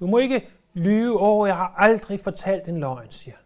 Du 0.00 0.06
må 0.06 0.18
ikke 0.18 0.48
lyve 0.74 1.20
over, 1.20 1.46
jeg 1.46 1.56
har 1.56 1.74
aldrig 1.76 2.20
fortalt 2.20 2.68
en 2.68 2.80
løgn, 2.80 3.10
siger 3.10 3.36
han. 3.36 3.44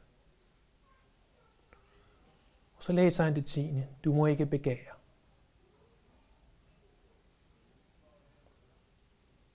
Og 2.76 2.82
så 2.82 2.92
læser 2.92 3.24
han 3.24 3.34
det 3.34 3.46
tiende. 3.46 3.86
Du 4.04 4.12
må 4.14 4.26
ikke 4.26 4.46
begære. 4.46 4.94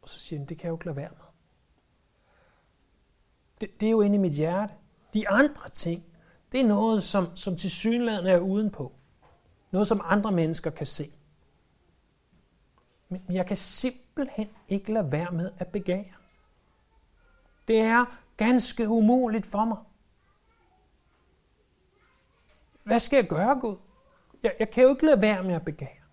Og 0.01 0.09
så 0.09 0.19
siger 0.19 0.39
han, 0.39 0.47
det 0.47 0.57
kan 0.57 0.65
jeg 0.65 0.69
jo 0.69 0.75
ikke 0.75 0.85
lade 0.85 0.95
være 0.95 1.09
med. 1.09 1.25
Det, 3.61 3.79
det 3.79 3.85
er 3.85 3.91
jo 3.91 4.01
inde 4.01 4.15
i 4.15 4.19
mit 4.19 4.33
hjerte. 4.33 4.73
De 5.13 5.29
andre 5.29 5.69
ting, 5.69 6.05
det 6.51 6.59
er 6.59 6.65
noget, 6.65 7.03
som, 7.03 7.35
som 7.35 7.57
til 7.57 7.71
synligheden 7.71 8.27
er 8.27 8.39
udenpå. 8.39 8.91
Noget, 9.71 9.87
som 9.87 10.01
andre 10.03 10.31
mennesker 10.31 10.69
kan 10.69 10.85
se. 10.85 11.11
Men 13.27 13.35
jeg 13.35 13.45
kan 13.45 13.57
simpelthen 13.57 14.49
ikke 14.69 14.93
lade 14.93 15.11
være 15.11 15.31
med 15.31 15.51
at 15.57 15.67
begære. 15.67 16.13
Det 17.67 17.79
er 17.79 18.05
ganske 18.37 18.89
umuligt 18.89 19.45
for 19.45 19.65
mig. 19.65 19.77
Hvad 22.83 22.99
skal 22.99 23.17
jeg 23.17 23.27
gøre, 23.27 23.59
Gud? 23.59 23.75
Jeg, 24.43 24.53
jeg 24.59 24.69
kan 24.69 24.83
jo 24.83 24.89
ikke 24.89 25.05
lade 25.05 25.21
være 25.21 25.43
med 25.43 25.53
at 25.53 25.65
begære. 25.65 26.03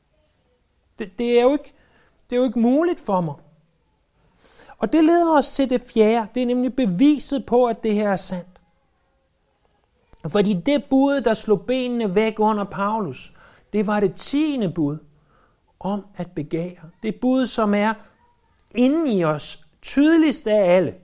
Det, 0.99 1.19
det, 1.19 1.38
er 1.38 1.42
jo 1.42 1.52
ikke, 1.52 1.75
det 2.30 2.37
er 2.37 2.40
jo 2.40 2.47
ikke 2.47 2.59
muligt 2.59 3.00
for 3.00 3.21
mig. 3.21 3.35
Og 4.78 4.92
det 4.92 5.04
leder 5.04 5.38
os 5.38 5.50
til 5.50 5.71
det 5.71 5.83
fjerde. 5.95 6.28
Det 6.35 6.42
er 6.42 6.47
nemlig 6.47 6.76
beviset 6.76 7.47
på, 7.47 7.66
at 7.66 7.83
det 7.83 7.95
her 7.95 8.11
er 8.11 8.16
sandt. 8.16 8.61
Fordi 10.28 10.54
det 10.66 10.85
bud, 10.90 11.21
der 11.21 11.35
slog 11.35 11.66
benene 11.66 12.14
væk 12.14 12.35
under 12.38 12.64
Paulus, 12.64 13.33
det 13.73 13.87
var 13.87 14.00
det 14.00 14.14
tiende 14.14 14.73
bud 14.73 14.99
om 15.81 16.07
at 16.17 16.31
begære. 16.31 16.91
Det 17.03 17.15
bud, 17.21 17.47
som 17.47 17.75
er 17.75 17.95
inde 18.75 19.13
i 19.13 19.25
os, 19.25 19.67
tydeligst 19.83 20.47
af 20.47 20.77
alle, 20.77 20.95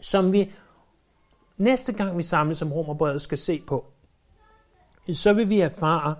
som 0.00 0.32
vi 0.32 0.52
næste 1.56 1.92
gang 1.92 2.16
vi 2.16 2.22
samles 2.22 2.58
som 2.58 2.72
romerbrevet 2.72 3.22
skal 3.22 3.38
se 3.38 3.62
på, 3.66 3.84
så 5.12 5.32
vil 5.32 5.48
vi 5.48 5.60
erfare, 5.60 6.14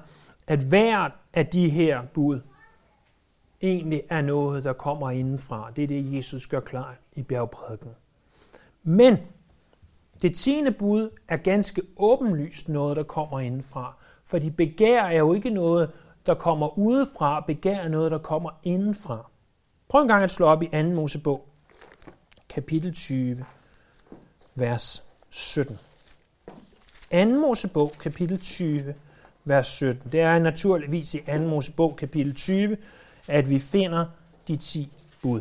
at 0.46 0.58
hvert 0.58 1.12
af 1.34 1.46
de 1.46 1.68
her 1.68 2.02
bud 2.14 2.40
egentlig 3.62 4.02
er 4.10 4.22
noget, 4.22 4.64
der 4.64 4.72
kommer 4.72 5.10
indenfra. 5.10 5.70
Det 5.76 5.84
er 5.84 5.88
det, 5.88 6.12
Jesus 6.12 6.46
gør 6.46 6.60
klar 6.60 6.96
i 7.12 7.22
bjergprædiken. 7.22 7.90
Men 8.82 9.18
det 10.22 10.36
tiende 10.36 10.72
bud 10.72 11.10
er 11.28 11.36
ganske 11.36 11.82
åbenlyst 11.96 12.68
noget, 12.68 12.96
der 12.96 13.02
kommer 13.02 13.40
indenfra. 13.40 13.94
For 14.24 14.38
de 14.38 14.50
begær 14.50 15.02
er 15.02 15.18
jo 15.18 15.32
ikke 15.32 15.50
noget, 15.50 15.90
der 16.26 16.34
kommer 16.34 16.78
udefra. 16.78 17.40
Begær 17.40 17.88
noget, 17.88 18.10
der 18.10 18.18
kommer 18.18 18.50
indenfra. 18.62 19.30
Prøv 19.88 20.02
en 20.02 20.08
gang 20.08 20.24
at 20.24 20.30
slå 20.30 20.46
op 20.46 20.62
i 20.62 20.66
2. 20.66 20.82
Mosebog, 20.82 21.48
kapitel 22.48 22.94
20, 22.94 23.44
vers 24.54 25.04
17. 25.30 25.78
2. 27.12 27.24
Mosebog, 27.24 27.92
kapitel 27.98 28.40
20, 28.40 28.94
vers 29.44 29.66
17. 29.66 30.12
Det 30.12 30.20
er 30.20 30.38
naturligvis 30.38 31.14
i 31.14 31.20
2. 31.26 31.38
Mosebog, 31.38 31.96
kapitel 31.96 32.34
20, 32.34 32.76
at 33.28 33.50
vi 33.50 33.58
finder 33.58 34.06
de 34.48 34.56
10 34.56 34.92
bud. 35.22 35.40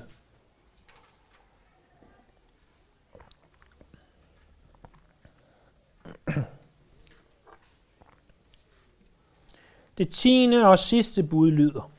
Det 9.98 10.10
tiende 10.10 10.68
og 10.68 10.80
sidste 10.80 11.24
bud 11.24 11.52
lyder 11.52 11.92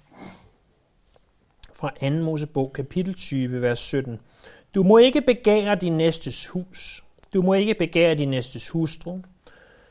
fra 1.73 1.91
2. 2.01 2.11
Mosebog, 2.11 2.73
kapitel 2.73 3.15
20, 3.15 3.63
vers 3.63 3.79
17. 3.79 4.21
Du 4.75 4.83
må 4.83 4.99
ikke 4.99 5.21
begære 5.21 5.75
din 5.75 5.97
næstes 5.97 6.47
hus. 6.47 7.05
Du 7.35 7.43
må 7.43 7.55
ikke 7.55 7.75
begære 7.75 8.15
din 8.15 8.31
næstes 8.31 8.69
hustru, 8.69 9.19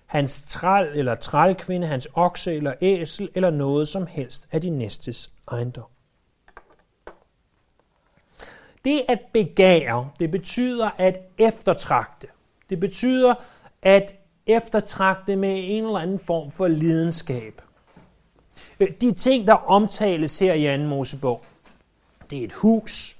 hans 0.06 0.42
træl 0.50 0.88
eller 0.96 1.16
trælkvinde, 1.16 1.88
hans 1.88 2.08
okse 2.14 2.54
eller 2.54 2.74
æsel 2.82 3.30
eller 3.36 3.50
noget 3.50 3.88
som 3.88 4.08
helst 4.08 4.48
af 4.52 4.62
din 4.62 4.74
næstes 4.74 5.30
ejendom. 5.52 5.90
Det 8.86 9.02
at 9.08 9.20
begære, 9.34 10.10
det 10.20 10.32
betyder 10.32 10.90
at 10.98 11.18
eftertragte. 11.38 12.28
Det 12.70 12.80
betyder 12.80 13.34
at 13.82 14.16
eftertragte 14.48 15.36
med 15.36 15.64
en 15.64 15.86
eller 15.86 16.00
anden 16.00 16.20
form 16.20 16.52
for 16.52 16.68
lidenskab. 16.68 17.62
Øh, 18.80 18.88
de 19.02 19.12
ting, 19.12 19.48
der 19.48 19.54
omtales 19.54 20.40
her 20.40 20.54
i 20.54 20.78
2. 20.78 20.84
Mosebog, 20.84 21.44
det 22.30 22.40
er 22.40 22.44
et 22.44 22.54
hus, 22.54 23.16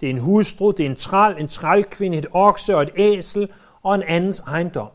det 0.00 0.06
er 0.06 0.10
en 0.10 0.18
hustru, 0.18 0.70
det 0.70 0.86
er 0.86 0.90
en 0.90 0.96
træl, 0.96 1.34
en 1.38 1.48
trælkvinde, 1.48 2.18
et 2.18 2.26
okse 2.32 2.76
og 2.76 2.82
et 2.82 2.90
æsel 2.96 3.48
og 3.82 3.94
en 3.94 4.02
andens 4.02 4.40
ejendom. 4.40 4.88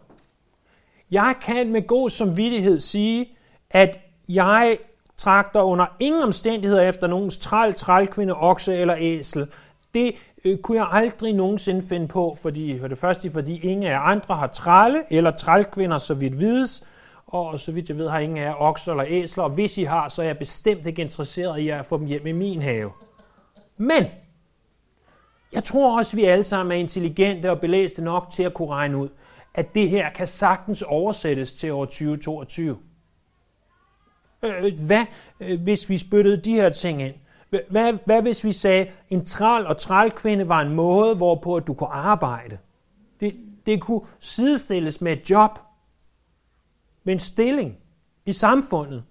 Jeg 1.11 1.35
kan 1.41 1.71
med 1.71 1.87
god 1.87 2.09
samvittighed 2.09 2.79
sige, 2.79 3.25
at 3.71 3.99
jeg 4.29 4.77
trakter 5.17 5.61
under 5.61 5.85
ingen 5.99 6.23
omstændigheder 6.23 6.81
efter 6.81 7.07
nogens 7.07 7.37
træl, 7.37 7.73
trælkvinde, 7.73 8.33
okse 8.33 8.75
eller 8.75 8.95
æsel. 8.99 9.47
Det 9.93 10.15
øh, 10.45 10.57
kunne 10.57 10.77
jeg 10.77 10.87
aldrig 10.91 11.33
nogensinde 11.33 11.81
finde 11.89 12.07
på, 12.07 12.37
fordi, 12.41 12.79
for 12.79 12.87
det 12.87 12.97
første 12.97 13.31
fordi 13.31 13.59
ingen 13.59 13.87
af 13.87 13.99
andre 13.99 14.35
har 14.35 14.47
trælle 14.47 15.03
eller 15.09 15.31
trælkvinder, 15.31 15.97
så 15.97 16.13
vidt 16.13 16.39
vides, 16.39 16.83
og 17.27 17.59
så 17.59 17.71
vidt 17.71 17.89
jeg 17.89 17.97
ved, 17.97 18.09
har 18.09 18.19
ingen 18.19 18.37
af 18.37 18.41
jer 18.41 18.61
okser 18.61 18.91
eller 18.91 19.05
æsler, 19.07 19.43
og 19.43 19.49
hvis 19.49 19.77
I 19.77 19.83
har, 19.83 20.09
så 20.09 20.21
er 20.21 20.25
jeg 20.25 20.37
bestemt 20.37 20.85
ikke 20.85 21.01
interesseret 21.01 21.59
i 21.59 21.69
at 21.69 21.85
få 21.85 21.97
dem 21.97 22.05
hjem 22.05 22.27
i 22.27 22.31
min 22.31 22.61
have. 22.61 22.91
Men 23.77 24.05
jeg 25.53 25.63
tror 25.63 25.97
også, 25.97 26.17
at 26.17 26.21
vi 26.21 26.25
alle 26.25 26.43
sammen 26.43 26.71
er 26.71 26.75
intelligente 26.75 27.51
og 27.51 27.59
belæste 27.59 28.03
nok 28.03 28.27
til 28.31 28.43
at 28.43 28.53
kunne 28.53 28.69
regne 28.69 28.97
ud, 28.97 29.09
at 29.53 29.75
det 29.75 29.89
her 29.89 30.09
kan 30.09 30.27
sagtens 30.27 30.81
oversættes 30.81 31.53
til 31.53 31.71
år 31.71 31.85
2022. 31.85 32.77
Øh, 34.43 34.51
øh, 34.63 34.85
hvad, 34.85 35.05
øh, 35.39 35.61
hvis 35.61 35.89
vi 35.89 35.97
spyttede 35.97 36.37
de 36.37 36.51
her 36.51 36.69
ting 36.69 37.01
ind? 37.01 37.15
Hvad, 37.69 37.93
hvad 38.05 38.21
hvis 38.21 38.43
vi 38.43 38.51
sagde, 38.51 38.87
en 39.09 39.25
træl 39.25 39.65
og 39.65 39.77
trælkvinde 39.77 40.49
var 40.49 40.61
en 40.61 40.75
måde, 40.75 41.15
hvorpå 41.15 41.59
du 41.59 41.73
kunne 41.73 41.93
arbejde? 41.93 42.57
Det, 43.19 43.35
det 43.65 43.81
kunne 43.81 44.01
sidestilles 44.19 45.01
med 45.01 45.11
et 45.13 45.29
job, 45.29 45.59
med 47.03 47.13
en 47.13 47.19
stilling 47.19 47.77
i 48.25 48.33
samfundet. 48.33 49.03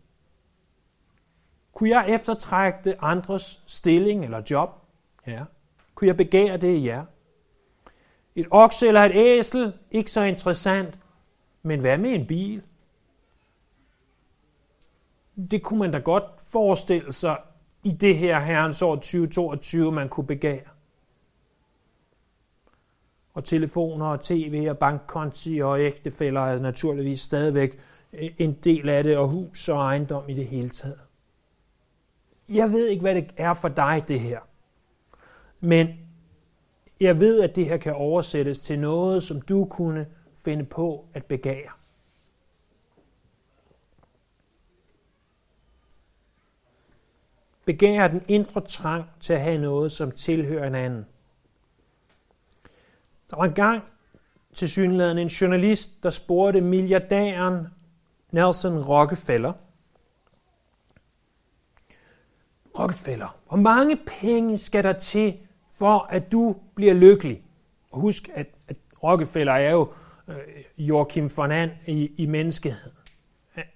Kunne 1.72 1.90
jeg 1.90 2.06
eftertrække 2.08 3.02
andres 3.02 3.62
stilling 3.66 4.24
eller 4.24 4.42
job? 4.50 4.70
Ja. 5.26 5.44
Kunne 5.94 6.08
jeg 6.08 6.16
begære 6.16 6.56
det? 6.56 6.84
Ja. 6.84 7.02
Et 8.34 8.46
okse 8.50 8.88
eller 8.88 9.02
et 9.02 9.12
æsel, 9.14 9.72
ikke 9.90 10.10
så 10.10 10.22
interessant. 10.22 10.98
Men 11.62 11.80
hvad 11.80 11.98
med 11.98 12.10
en 12.10 12.26
bil? 12.26 12.62
Det 15.50 15.62
kunne 15.62 15.78
man 15.78 15.92
da 15.92 15.98
godt 15.98 16.24
forestille 16.52 17.12
sig 17.12 17.38
i 17.84 17.90
det 17.90 18.18
her 18.18 18.40
herrens 18.40 18.82
år 18.82 18.94
2022, 18.94 19.92
man 19.92 20.08
kunne 20.08 20.26
begære. 20.26 20.68
Og 23.34 23.44
telefoner 23.44 24.06
og 24.06 24.20
tv 24.20 24.66
og 24.70 24.78
bankkonti 24.78 25.58
og 25.58 25.80
ægtefælder 25.80 26.40
er 26.40 26.58
naturligvis 26.58 27.20
stadigvæk 27.20 27.78
øh, 28.12 28.30
en 28.38 28.52
del 28.52 28.88
af 28.88 29.04
det, 29.04 29.16
og 29.16 29.28
hus 29.28 29.68
og 29.68 29.76
ejendom 29.76 30.28
i 30.28 30.34
det 30.34 30.46
hele 30.46 30.70
taget. 30.70 31.00
Jeg 32.48 32.70
ved 32.70 32.88
ikke, 32.88 33.00
hvad 33.00 33.14
det 33.14 33.30
er 33.36 33.54
for 33.54 33.68
dig, 33.68 34.04
det 34.08 34.20
her. 34.20 34.40
Men 35.60 35.88
jeg 37.00 37.20
ved, 37.20 37.40
at 37.40 37.56
det 37.56 37.66
her 37.66 37.76
kan 37.76 37.94
oversættes 37.94 38.60
til 38.60 38.78
noget, 38.78 39.22
som 39.22 39.40
du 39.40 39.64
kunne 39.64 40.06
finde 40.34 40.64
på 40.64 41.06
at 41.14 41.24
begære. 41.24 41.70
Begære 47.64 48.08
den 48.08 48.22
indre 48.28 48.60
trang 48.60 49.04
til 49.20 49.32
at 49.32 49.40
have 49.40 49.58
noget, 49.58 49.92
som 49.92 50.10
tilhører 50.10 50.66
en 50.66 50.74
anden. 50.74 51.06
Der 53.32 53.38
var 53.38 53.44
engang 53.44 53.82
til 54.54 54.70
synligheden 54.70 55.18
en 55.18 55.26
journalist, 55.26 56.02
der 56.02 56.10
spurgte 56.10 56.60
milliardæren 56.60 57.66
Nelson 58.30 58.78
Rockefeller. 58.78 59.52
Rockefeller, 62.78 63.36
hvor 63.48 63.56
mange 63.56 63.98
penge 64.06 64.58
skal 64.58 64.84
der 64.84 64.92
til, 64.92 65.38
for 65.70 65.98
at 65.98 66.32
du 66.32 66.56
bliver 66.74 66.94
lykkelig? 66.94 67.42
Og 67.90 68.00
husk, 68.00 68.30
at, 68.34 68.46
at 68.68 68.76
Rockefeller 69.02 69.52
er 69.52 69.70
jo 69.70 69.92
øh, 70.28 70.36
Joachim 70.78 71.30
von 71.36 71.52
And 71.52 71.70
i, 71.86 72.12
i 72.16 72.26
menneskeheden. 72.26 72.92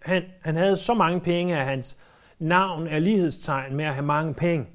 Han, 0.02 0.22
han 0.40 0.56
havde 0.56 0.76
så 0.76 0.94
mange 0.94 1.20
penge, 1.20 1.58
at 1.58 1.64
hans 1.64 1.96
navn 2.38 2.86
er 2.86 2.98
lighedstegn 2.98 3.76
med 3.76 3.84
at 3.84 3.94
have 3.94 4.06
mange 4.06 4.34
penge. 4.34 4.66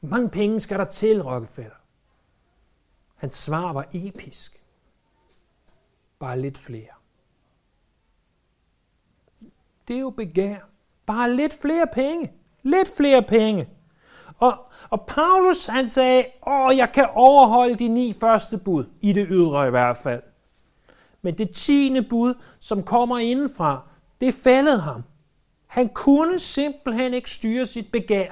Hvor 0.00 0.08
mange 0.08 0.28
penge 0.28 0.60
skal 0.60 0.78
der 0.78 0.84
til, 0.84 1.22
Rockefeller? 1.22 1.81
Hans 3.22 3.34
svar 3.34 3.72
var 3.72 3.86
episk. 3.92 4.62
Bare 6.18 6.40
lidt 6.40 6.58
flere. 6.58 6.92
Det 9.88 9.96
er 9.96 10.00
jo 10.00 10.10
begær. 10.10 10.56
Bare 11.06 11.36
lidt 11.36 11.54
flere 11.54 11.86
penge. 11.92 12.32
Lidt 12.62 12.88
flere 12.96 13.22
penge. 13.22 13.68
Og, 14.38 14.58
og 14.90 15.06
Paulus 15.06 15.66
han 15.66 15.90
sagde, 15.90 16.24
åh, 16.46 16.76
jeg 16.76 16.92
kan 16.94 17.08
overholde 17.14 17.74
de 17.74 17.88
ni 17.88 18.14
første 18.20 18.58
bud, 18.58 18.84
i 19.00 19.12
det 19.12 19.26
ydre 19.30 19.66
i 19.66 19.70
hvert 19.70 19.96
fald. 19.96 20.22
Men 21.22 21.38
det 21.38 21.50
tiende 21.50 22.02
bud, 22.02 22.34
som 22.58 22.82
kommer 22.82 23.18
indenfra, 23.18 23.82
det 24.20 24.34
fældede 24.34 24.80
ham. 24.80 25.02
Han 25.66 25.88
kunne 25.88 26.38
simpelthen 26.38 27.14
ikke 27.14 27.30
styre 27.30 27.66
sit 27.66 27.92
begær. 27.92 28.30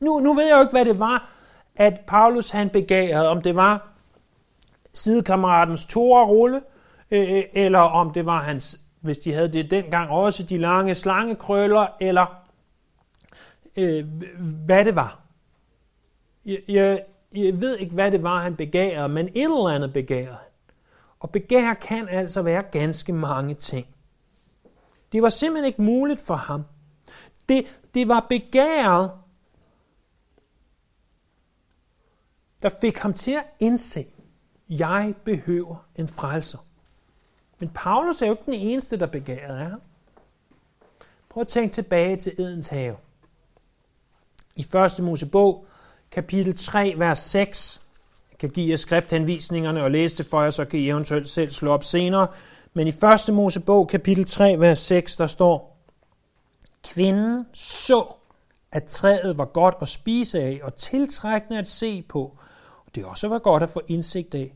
Nu, 0.00 0.20
nu 0.20 0.34
ved 0.34 0.44
jeg 0.44 0.56
jo 0.56 0.60
ikke, 0.60 0.72
hvad 0.72 0.84
det 0.84 0.98
var, 0.98 1.28
at 1.76 2.00
Paulus 2.06 2.50
han 2.50 2.70
begærede. 2.70 3.28
Om 3.28 3.42
det 3.42 3.54
var 3.54 3.97
sidekammeratens 4.98 5.96
rulle, 5.96 6.62
øh, 7.10 7.36
øh, 7.36 7.44
eller 7.52 7.78
om 7.78 8.12
det 8.12 8.26
var 8.26 8.42
hans, 8.42 8.80
hvis 9.00 9.18
de 9.18 9.32
havde 9.32 9.52
det 9.52 9.70
dengang, 9.70 10.10
også 10.10 10.42
de 10.42 10.58
lange 10.58 10.94
slangekrøller, 10.94 11.86
eller 12.00 12.26
øh, 13.76 14.06
hvad 14.66 14.84
det 14.84 14.94
var. 14.94 15.20
Jeg, 16.46 16.58
jeg, 16.68 17.02
jeg 17.34 17.60
ved 17.60 17.76
ikke, 17.76 17.94
hvad 17.94 18.10
det 18.10 18.22
var, 18.22 18.42
han 18.42 18.56
begærede, 18.56 19.08
men 19.08 19.28
et 19.28 19.42
eller 19.42 19.68
andet 19.68 19.92
begærede. 19.92 20.38
Og 21.20 21.30
begær 21.30 21.74
kan 21.74 22.08
altså 22.08 22.42
være 22.42 22.62
ganske 22.62 23.12
mange 23.12 23.54
ting. 23.54 23.86
Det 25.12 25.22
var 25.22 25.28
simpelthen 25.28 25.66
ikke 25.66 25.82
muligt 25.82 26.20
for 26.20 26.34
ham. 26.34 26.64
Det, 27.48 27.80
det 27.94 28.08
var 28.08 28.26
begæret, 28.28 29.10
der 32.62 32.70
fik 32.80 32.98
ham 32.98 33.12
til 33.12 33.32
at 33.32 33.44
indse, 33.60 34.06
jeg 34.68 35.14
behøver 35.24 35.76
en 35.96 36.08
frelser. 36.08 36.58
Men 37.58 37.70
Paulus 37.74 38.22
er 38.22 38.26
jo 38.26 38.32
ikke 38.32 38.42
den 38.46 38.54
eneste, 38.54 38.98
der 38.98 39.06
begæret 39.06 39.60
er. 39.60 39.76
Prøv 41.28 41.40
at 41.40 41.48
tænke 41.48 41.74
tilbage 41.74 42.16
til 42.16 42.32
Edens 42.38 42.68
have. 42.68 42.96
I 44.56 44.66
1. 44.98 45.04
Mosebog, 45.04 45.66
kapitel 46.10 46.56
3, 46.56 46.94
vers 46.96 47.18
6, 47.18 47.80
jeg 48.30 48.38
kan 48.38 48.50
give 48.50 48.70
jer 48.70 48.76
skrifthenvisningerne 48.76 49.84
og 49.84 49.90
læse 49.90 50.18
det 50.18 50.26
for 50.26 50.42
jer, 50.42 50.50
så 50.50 50.64
kan 50.64 50.80
I 50.80 50.88
eventuelt 50.88 51.28
selv 51.28 51.50
slå 51.50 51.72
op 51.72 51.84
senere. 51.84 52.28
Men 52.74 52.86
i 52.86 52.90
1. 53.28 53.34
Mosebog, 53.34 53.88
kapitel 53.88 54.24
3, 54.24 54.60
vers 54.60 54.78
6, 54.78 55.16
der 55.16 55.26
står, 55.26 55.78
Kvinden 56.84 57.46
så, 57.52 58.06
at 58.72 58.84
træet 58.84 59.38
var 59.38 59.44
godt 59.44 59.74
at 59.80 59.88
spise 59.88 60.40
af 60.40 60.60
og 60.62 60.74
tiltrækkende 60.74 61.58
at 61.58 61.68
se 61.68 62.02
på, 62.02 62.20
og 62.86 62.94
det 62.94 63.04
også 63.04 63.28
var 63.28 63.38
godt 63.38 63.62
at 63.62 63.68
få 63.68 63.80
indsigt 63.88 64.34
af, 64.34 64.54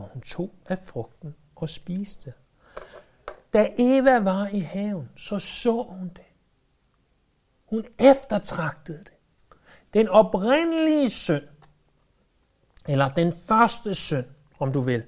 og 0.00 0.08
hun 0.12 0.22
tog 0.22 0.54
af 0.66 0.78
frugten 0.78 1.34
og 1.56 1.68
spiste. 1.68 2.32
Da 3.52 3.68
Eva 3.78 4.18
var 4.18 4.46
i 4.46 4.60
haven, 4.60 5.10
så 5.16 5.38
så 5.38 5.82
hun 5.82 6.08
det. 6.08 6.24
Hun 7.64 7.84
eftertragtede 7.98 8.98
det. 8.98 9.12
Den 9.94 10.08
oprindelige 10.08 11.10
søn, 11.10 11.48
eller 12.88 13.08
den 13.08 13.32
første 13.48 13.94
søn, 13.94 14.24
om 14.58 14.72
du 14.72 14.80
vil, 14.80 15.04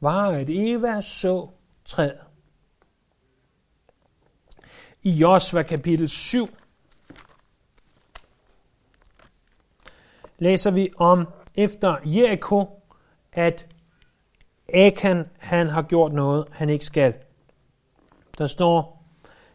var, 0.00 0.30
at 0.30 0.48
Eva 0.48 1.00
så 1.00 1.48
træet. 1.84 2.20
I 5.02 5.10
Josva 5.10 5.62
kapitel 5.62 6.08
7 6.08 6.48
læser 10.38 10.70
vi 10.70 10.92
om 10.96 11.28
efter 11.54 11.96
Jericho, 12.04 12.79
at 13.32 13.66
Akan 14.74 15.24
han 15.38 15.68
har 15.68 15.82
gjort 15.82 16.12
noget, 16.12 16.44
han 16.50 16.68
ikke 16.68 16.84
skal. 16.84 17.14
Der 18.38 18.46
står, 18.46 19.04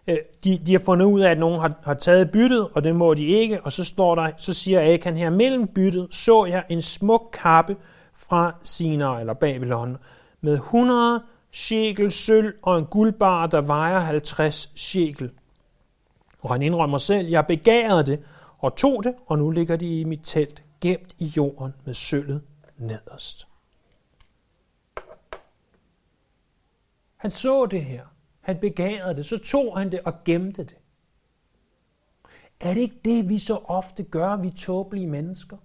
øh, 0.07 0.17
de, 0.43 0.57
de 0.57 0.71
har 0.71 0.79
fundet 0.79 1.05
ud 1.05 1.21
af, 1.21 1.31
at 1.31 1.39
nogen 1.39 1.61
har, 1.61 1.73
har 1.83 1.93
taget 1.93 2.31
byttet, 2.31 2.67
og 2.73 2.83
det 2.83 2.95
må 2.95 3.13
de 3.13 3.25
ikke, 3.25 3.61
og 3.61 3.71
så 3.71 3.83
står 3.83 4.15
der, 4.15 4.31
så 4.37 4.53
siger 4.53 4.93
Akan 4.93 5.17
her, 5.17 5.29
mellem 5.29 5.67
byttet 5.67 6.07
så 6.11 6.45
jeg 6.45 6.63
en 6.69 6.81
smuk 6.81 7.29
kappe 7.33 7.75
fra 8.13 8.55
Sina 8.63 9.19
eller 9.19 9.33
Babylon, 9.33 9.97
med 10.41 10.53
100 10.53 11.23
shekel 11.51 12.11
sølv 12.11 12.53
og 12.61 12.77
en 12.79 12.85
guldbar, 12.85 13.47
der 13.47 13.61
vejer 13.61 13.99
50 13.99 14.71
shekel. 14.75 15.31
Og 16.41 16.51
han 16.51 16.61
indrømmer 16.61 16.97
selv, 16.97 17.27
jeg 17.27 17.45
begærede 17.47 18.03
det 18.03 18.19
og 18.59 18.75
tog 18.75 19.03
det, 19.03 19.13
og 19.25 19.37
nu 19.37 19.49
ligger 19.49 19.75
de 19.75 19.99
i 19.99 20.03
mit 20.03 20.21
telt, 20.23 20.63
gemt 20.81 21.15
i 21.19 21.25
jorden 21.25 21.73
med 21.85 21.93
sølvet 21.93 22.41
nederst. 22.77 23.47
Han 27.25 27.31
så 27.31 27.65
det 27.65 27.85
her. 27.85 28.05
Han 28.41 28.57
begærede 28.57 29.15
det. 29.15 29.25
Så 29.25 29.37
tog 29.37 29.77
han 29.77 29.91
det 29.91 29.99
og 29.99 30.13
gemte 30.25 30.63
det. 30.63 30.77
Er 32.59 32.73
det 32.73 32.81
ikke 32.81 32.99
det, 33.05 33.29
vi 33.29 33.39
så 33.39 33.55
ofte 33.55 34.03
gør, 34.03 34.35
vi 34.35 34.49
tåbelige 34.49 35.07
mennesker? 35.07 35.57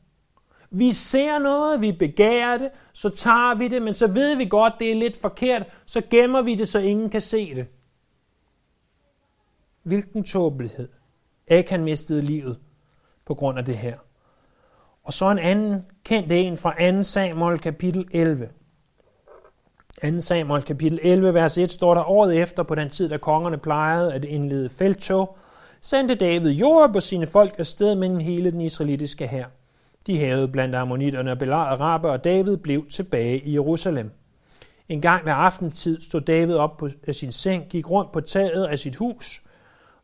Vi 0.70 0.92
ser 0.92 1.38
noget, 1.38 1.80
vi 1.80 1.92
begærer 1.92 2.58
det, 2.58 2.70
så 2.92 3.08
tager 3.08 3.54
vi 3.54 3.68
det, 3.68 3.82
men 3.82 3.94
så 3.94 4.06
ved 4.06 4.36
vi 4.36 4.44
godt, 4.44 4.72
det 4.78 4.90
er 4.90 4.94
lidt 4.94 5.16
forkert, 5.16 5.66
så 5.86 6.02
gemmer 6.10 6.42
vi 6.42 6.54
det, 6.54 6.68
så 6.68 6.78
ingen 6.78 7.10
kan 7.10 7.20
se 7.20 7.54
det. 7.54 7.66
Hvilken 9.82 10.24
tåbelighed. 10.24 10.88
Akan 11.48 11.84
mistede 11.84 12.22
livet 12.22 12.58
på 13.24 13.34
grund 13.34 13.58
af 13.58 13.64
det 13.64 13.76
her. 13.76 13.98
Og 15.02 15.12
så 15.12 15.30
en 15.30 15.38
anden 15.38 15.84
kendt 16.04 16.32
en 16.32 16.56
fra 16.56 16.92
2 16.92 17.02
Samuel 17.02 17.58
kapitel 17.58 18.08
11. 18.12 18.50
2 20.02 20.20
Samuel 20.20 20.62
kapitel 20.62 20.98
11, 21.02 21.34
vers 21.34 21.58
1 21.58 21.72
står 21.72 21.94
der, 21.94 22.10
året 22.10 22.36
efter 22.36 22.62
på 22.62 22.74
den 22.74 22.90
tid, 22.90 23.08
da 23.08 23.16
kongerne 23.16 23.58
plejede 23.58 24.14
at 24.14 24.24
indlede 24.24 24.68
feltog, 24.68 25.38
sendte 25.80 26.14
David 26.14 26.50
Joab 26.50 26.96
og 26.96 27.02
sine 27.02 27.26
folk 27.26 27.58
afsted 27.58 27.94
med 27.94 28.20
hele 28.20 28.50
den 28.50 28.60
israelitiske 28.60 29.26
hær. 29.26 29.44
De 30.06 30.18
havde 30.18 30.48
blandt 30.48 30.74
ammonitterne 30.74 31.30
og 31.30 31.38
belejrede 31.38 31.82
araber, 31.82 32.10
og 32.10 32.24
David 32.24 32.56
blev 32.56 32.86
tilbage 32.88 33.40
i 33.40 33.52
Jerusalem. 33.52 34.10
En 34.88 35.00
gang 35.00 35.24
ved 35.24 35.32
aftentid 35.36 36.00
stod 36.00 36.20
David 36.20 36.54
op 36.54 36.76
på 36.76 36.88
af 37.06 37.14
sin 37.14 37.32
seng, 37.32 37.64
gik 37.68 37.90
rundt 37.90 38.12
på 38.12 38.20
taget 38.20 38.66
af 38.66 38.78
sit 38.78 38.96
hus. 38.96 39.42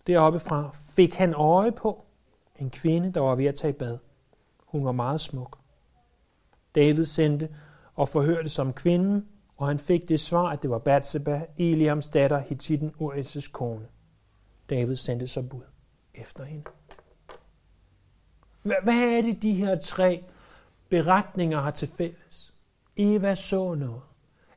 Deroppe 0.07 0.39
fra 0.39 0.71
fik 0.97 1.15
han 1.15 1.35
øje 1.35 1.73
på 1.73 2.05
en 2.59 2.71
kvinde, 2.71 3.13
der 3.13 3.21
var 3.21 3.35
ved 3.35 3.45
at 3.45 3.55
tage 3.55 3.73
bad. 3.73 3.99
Hun 4.67 4.85
var 4.85 4.93
meget 4.93 5.21
smuk. 5.21 5.59
David 6.75 7.05
sendte 7.05 7.49
og 7.95 8.09
forhørte 8.09 8.49
som 8.49 8.73
kvinden, 8.73 9.25
og 9.57 9.67
han 9.67 9.79
fik 9.79 10.09
det 10.09 10.21
svar, 10.21 10.49
at 10.51 10.63
det 10.63 10.71
var 10.71 10.79
Batseba, 10.79 11.47
Eliams 11.59 12.09
datter, 12.09 12.39
Hittiten, 12.39 12.95
Urias' 13.01 13.51
kone. 13.53 13.89
David 14.71 14.97
sendte 14.97 15.27
så 15.27 15.43
bud 15.43 15.63
efter 16.15 16.45
hende. 16.45 16.65
Hvad 18.63 19.17
er 19.19 19.23
det, 19.23 19.43
de 19.43 19.53
her 19.53 19.81
tre 19.81 20.25
beretninger 20.89 21.61
har 21.61 21.71
til 21.71 21.89
fælles? 21.89 22.55
Eva 22.97 23.35
så 23.35 23.75
noget. 23.75 24.03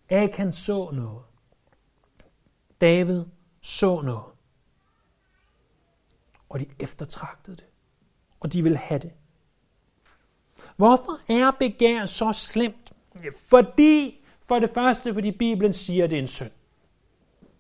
Akan 0.09 0.51
så 0.51 0.91
noget. 0.91 1.23
David 2.81 3.25
så 3.61 4.01
noget. 4.01 4.33
Og 6.49 6.59
de 6.59 6.65
eftertragtede 6.79 7.55
det. 7.55 7.65
Og 8.39 8.53
de 8.53 8.63
vil 8.63 8.77
have 8.77 8.99
det. 8.99 9.11
Hvorfor 10.75 11.31
er 11.31 11.51
begær 11.59 12.05
så 12.05 12.31
slemt? 12.33 12.93
Fordi, 13.49 14.18
for 14.49 14.59
det 14.59 14.69
første, 14.69 15.13
fordi 15.13 15.31
Bibelen 15.31 15.73
siger, 15.73 16.03
at 16.03 16.09
det 16.09 16.17
er 16.17 16.21
en 16.21 16.27
synd. 16.27 16.51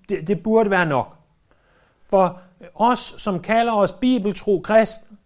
Det, 0.09 0.27
det 0.27 0.43
burde 0.43 0.69
være 0.69 0.85
nok. 0.85 1.17
For 2.01 2.41
os, 2.75 3.15
som 3.17 3.41
kalder 3.41 3.73
os 3.73 3.91
bibeltro 3.91 4.61
kristne, 4.63 5.17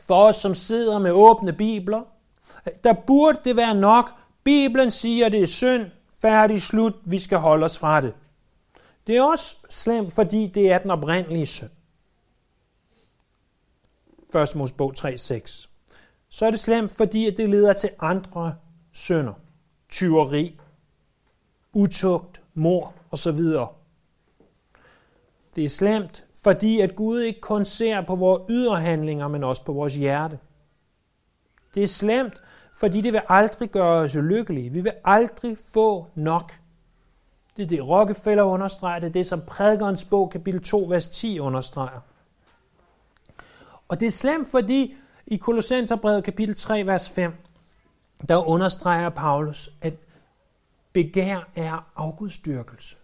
for 0.00 0.14
os, 0.14 0.36
som 0.36 0.54
sidder 0.54 0.98
med 0.98 1.10
åbne 1.10 1.52
bibler, 1.52 2.02
der 2.84 2.92
burde 2.92 3.40
det 3.44 3.56
være 3.56 3.74
nok. 3.74 4.10
Bibelen 4.44 4.90
siger, 4.90 5.26
at 5.26 5.32
det 5.32 5.42
er 5.42 5.46
synd, 5.46 5.86
færdig, 6.22 6.62
slut, 6.62 6.94
vi 7.04 7.18
skal 7.18 7.38
holde 7.38 7.64
os 7.64 7.78
fra 7.78 8.00
det. 8.00 8.14
Det 9.06 9.16
er 9.16 9.22
også 9.22 9.56
slemt, 9.70 10.12
fordi 10.12 10.46
det 10.46 10.72
er 10.72 10.78
den 10.78 10.90
oprindelige 10.90 11.46
synd. 11.46 11.70
1. 14.34 14.56
Mosebog 14.56 14.94
3.6 14.98 15.70
så 16.30 16.46
er 16.46 16.50
det 16.50 16.60
slemt, 16.60 16.92
fordi 16.92 17.30
det 17.30 17.50
leder 17.50 17.72
til 17.72 17.90
andre 18.00 18.54
synder. 18.92 19.32
Tyveri, 19.90 20.60
utugt, 21.72 22.42
mor 22.54 22.94
osv. 23.10 23.40
Det 25.54 25.64
er 25.64 25.68
slemt, 25.68 26.24
fordi 26.42 26.80
at 26.80 26.96
Gud 26.96 27.20
ikke 27.20 27.40
kun 27.40 27.64
ser 27.64 28.00
på 28.00 28.16
vores 28.16 28.42
ydre 28.50 28.80
handlinger, 28.80 29.28
men 29.28 29.44
også 29.44 29.64
på 29.64 29.72
vores 29.72 29.94
hjerte. 29.94 30.38
Det 31.74 31.82
er 31.82 31.86
slemt, 31.86 32.34
fordi 32.74 33.00
det 33.00 33.12
vil 33.12 33.22
aldrig 33.28 33.70
gøre 33.70 34.00
os 34.02 34.14
lykkelige. 34.14 34.70
Vi 34.70 34.80
vil 34.80 34.92
aldrig 35.04 35.58
få 35.74 36.06
nok. 36.14 36.52
Det 37.56 37.62
er 37.62 37.66
det, 37.66 37.88
Rockefeller 37.88 38.42
understreger. 38.42 38.98
Det 38.98 39.06
er 39.06 39.12
det, 39.12 39.26
som 39.26 39.42
prædikernes 39.46 40.04
bog, 40.04 40.30
kapitel 40.30 40.62
2, 40.62 40.86
vers 40.88 41.08
10 41.08 41.38
understreger. 41.38 42.00
Og 43.88 44.00
det 44.00 44.06
er 44.06 44.10
slemt, 44.10 44.50
fordi 44.50 44.94
i 45.26 45.36
Kolossenserbrevet 45.36 46.24
kapitel 46.24 46.54
3, 46.54 46.86
vers 46.86 47.10
5, 47.10 47.32
der 48.28 48.48
understreger 48.48 49.08
Paulus, 49.08 49.70
at 49.82 49.94
begær 50.92 51.48
er 51.56 51.90
afgudstyrkelse. 51.96 52.96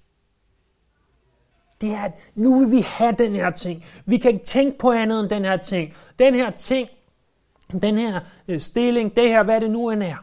Det 1.80 1.90
er, 1.90 2.02
at 2.02 2.12
nu 2.34 2.58
vil 2.58 2.70
vi 2.70 2.80
have 2.80 3.14
den 3.18 3.34
her 3.34 3.50
ting. 3.50 3.84
Vi 4.06 4.16
kan 4.16 4.30
ikke 4.30 4.44
tænke 4.44 4.78
på 4.78 4.92
andet 4.92 5.20
end 5.20 5.30
den 5.30 5.44
her 5.44 5.56
ting. 5.56 5.94
Den 6.18 6.34
her 6.34 6.50
ting, 6.50 6.88
den 7.82 7.98
her 7.98 8.20
øh, 8.48 8.60
stilling, 8.60 9.16
det 9.16 9.28
her, 9.28 9.42
hvad 9.42 9.60
det 9.60 9.70
nu 9.70 9.90
end 9.90 10.02
er. 10.02 10.16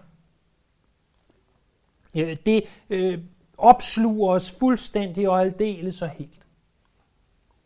Det 2.45 2.63
øh, 2.89 3.19
opsluger 3.58 4.34
os 4.34 4.51
fuldstændig 4.60 5.29
og 5.29 5.41
aldeles 5.41 6.01
og 6.01 6.10
helt. 6.10 6.45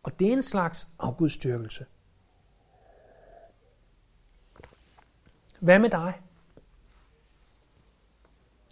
Og 0.02 0.18
det 0.18 0.28
er 0.28 0.32
en 0.32 0.42
slags 0.42 0.88
afgudstyrkelse. 0.98 1.86
Hvad 5.60 5.78
med 5.78 5.90
dig? 5.90 6.14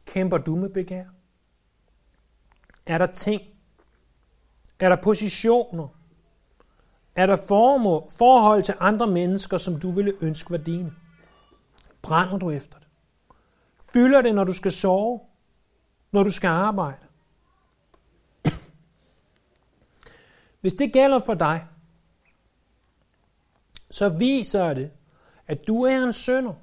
Kæmper 0.07 0.39
du 0.39 0.57
med 0.57 0.69
begær? 0.69 1.05
Er 2.87 2.99
der 2.99 3.07
ting? 3.07 3.43
Er 4.81 4.89
der 4.89 4.97
positioner? 4.97 5.89
Er 7.17 7.27
der 7.27 7.37
formål, 7.49 8.09
forhold 8.19 8.63
til 8.63 8.75
andre 8.81 9.07
mennesker, 9.07 9.59
som 9.59 9.81
du 9.81 9.91
ville 9.91 10.13
ønske 10.21 10.51
var 10.51 10.57
dine? 10.57 10.93
Brænder 12.03 12.39
du 12.39 12.51
efter 12.51 12.79
det? 12.79 12.89
Fylder 13.93 14.23
det, 14.23 14.35
når 14.35 14.45
du 14.45 14.53
skal 14.53 14.73
sove? 14.73 15.21
Når 16.11 16.23
du 16.23 16.31
skal 16.31 16.49
arbejde? 16.49 17.07
Hvis 20.61 20.75
det 20.75 20.93
gælder 20.93 21.21
for 21.21 21.35
dig, 21.35 21.67
så 23.91 24.09
viser 24.19 24.75
det, 24.75 24.91
at 25.47 25.67
du 25.67 25.83
er 25.83 26.05
en 26.05 26.13
sønder 26.13 26.55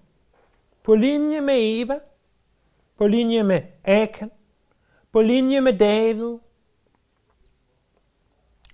På 0.84 0.95
linje 0.95 1.41
med 1.41 1.56
Eva, 1.58 1.99
på 2.97 3.08
linje 3.08 3.43
med 3.43 3.62
Akan, 3.84 4.32
på 5.12 5.21
linje 5.21 5.62
med 5.62 5.79
David 5.79 6.38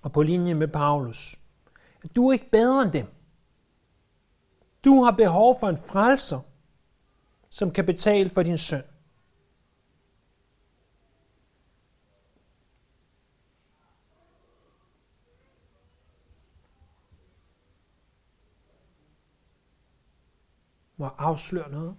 og 0.02 0.12
på 0.14 0.22
linje 0.22 0.54
med 0.54 0.68
Paulus. 0.68 1.40
Du 2.16 2.28
er 2.28 2.34
ikke 2.34 2.50
bedre 2.52 2.82
end 2.82 2.92
dem. 2.92 3.06
Du 4.86 5.04
har 5.04 5.12
behov 5.12 5.60
for 5.60 5.68
en 5.68 5.78
frelser, 5.78 6.40
som 7.50 7.72
kan 7.72 7.86
betale 7.86 8.30
for 8.30 8.44
din 8.44 8.58
søn. 8.58 8.84
Må 20.98 21.06
afsløre 21.06 21.72
noget? 21.72 21.96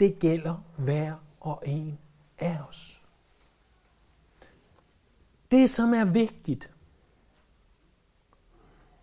Det 0.00 0.18
gælder 0.18 0.64
hver 0.76 1.14
og 1.40 1.62
en 1.66 1.98
af 2.38 2.58
os. 2.68 3.02
Det, 5.50 5.70
som 5.70 5.94
er 5.94 6.04
vigtigt, 6.04 6.70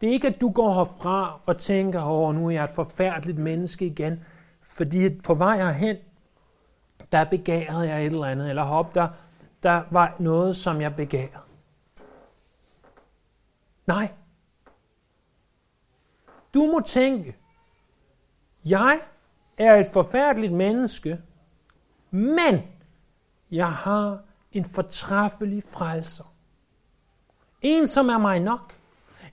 det 0.02 0.10
er 0.10 0.14
ikke, 0.14 0.28
at 0.28 0.42
du 0.42 0.52
går 0.52 0.74
herfra 0.74 1.40
og 1.46 1.58
tænker, 1.58 2.04
åh, 2.04 2.36
nu 2.36 2.48
er 2.48 2.52
jeg 2.52 2.64
et 2.64 2.70
forfærdeligt 2.70 3.38
menneske 3.38 3.86
igen, 3.86 4.26
fordi 4.62 5.20
på 5.20 5.34
vej 5.34 5.58
herhen, 5.58 5.98
der 7.12 7.24
begærede 7.24 7.90
jeg 7.90 8.02
et 8.02 8.06
eller 8.06 8.26
andet, 8.26 8.50
eller 8.50 8.64
hop, 8.64 8.96
der, 8.96 9.08
der 9.64 9.84
var 9.92 10.16
noget, 10.20 10.56
som 10.56 10.82
jeg 10.82 10.96
begærede. 10.96 11.40
Nej. 13.88 14.14
Du 16.54 16.66
må 16.66 16.80
tænke, 16.80 17.38
jeg 18.66 19.00
er 19.58 19.76
et 19.76 19.88
forfærdeligt 19.94 20.54
menneske, 20.54 21.18
men 22.12 22.62
jeg 23.52 23.72
har 23.72 24.20
en 24.52 24.66
fortræffelig 24.66 25.64
frelser. 25.64 26.34
En, 27.62 27.88
som 27.88 28.10
er 28.10 28.18
mig 28.18 28.40
nok. 28.40 28.74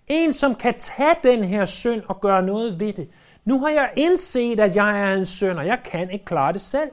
En, 0.06 0.32
som 0.32 0.54
kan 0.54 0.74
tage 0.78 1.14
den 1.22 1.44
her 1.44 1.64
synd 1.64 2.02
og 2.08 2.20
gøre 2.20 2.42
noget 2.42 2.80
ved 2.80 2.92
det. 2.92 3.08
Nu 3.44 3.60
har 3.60 3.68
jeg 3.68 3.92
indset, 3.96 4.60
at 4.60 4.76
jeg 4.76 5.00
er 5.00 5.14
en 5.14 5.26
synd, 5.26 5.58
og 5.58 5.66
jeg 5.66 5.80
kan 5.84 6.10
ikke 6.10 6.24
klare 6.24 6.52
det 6.52 6.60
selv. 6.60 6.90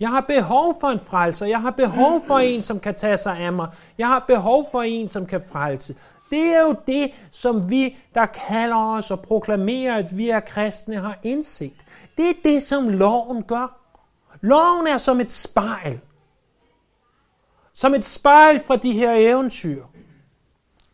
Jeg 0.00 0.08
har 0.08 0.20
behov 0.20 0.74
for 0.80 0.88
en 0.88 0.98
frelser. 0.98 1.46
Jeg 1.46 1.60
har 1.60 1.70
behov 1.70 2.20
for 2.26 2.38
en, 2.38 2.62
som 2.62 2.80
kan 2.80 2.94
tage 2.94 3.16
sig 3.16 3.38
af 3.38 3.52
mig. 3.52 3.68
Jeg 3.98 4.06
har 4.06 4.24
behov 4.28 4.64
for 4.70 4.82
en, 4.82 5.08
som 5.08 5.26
kan 5.26 5.42
frelse. 5.52 5.94
Det 6.30 6.44
er 6.54 6.60
jo 6.60 6.76
det, 6.86 7.12
som 7.30 7.70
vi, 7.70 7.96
der 8.14 8.26
kalder 8.26 8.76
os 8.76 9.10
og 9.10 9.20
proklamerer, 9.20 9.96
at 9.96 10.16
vi 10.16 10.30
er 10.30 10.40
kristne, 10.40 10.96
har 10.96 11.18
indsigt. 11.22 11.84
Det 12.16 12.28
er 12.28 12.34
det, 12.44 12.62
som 12.62 12.88
loven 12.88 13.42
gør. 13.42 13.80
Loven 14.40 14.86
er 14.86 14.98
som 14.98 15.20
et 15.20 15.30
spejl. 15.30 16.00
Som 17.74 17.94
et 17.94 18.04
spejl 18.04 18.60
fra 18.60 18.76
de 18.76 18.92
her 18.92 19.12
eventyr 19.12 19.84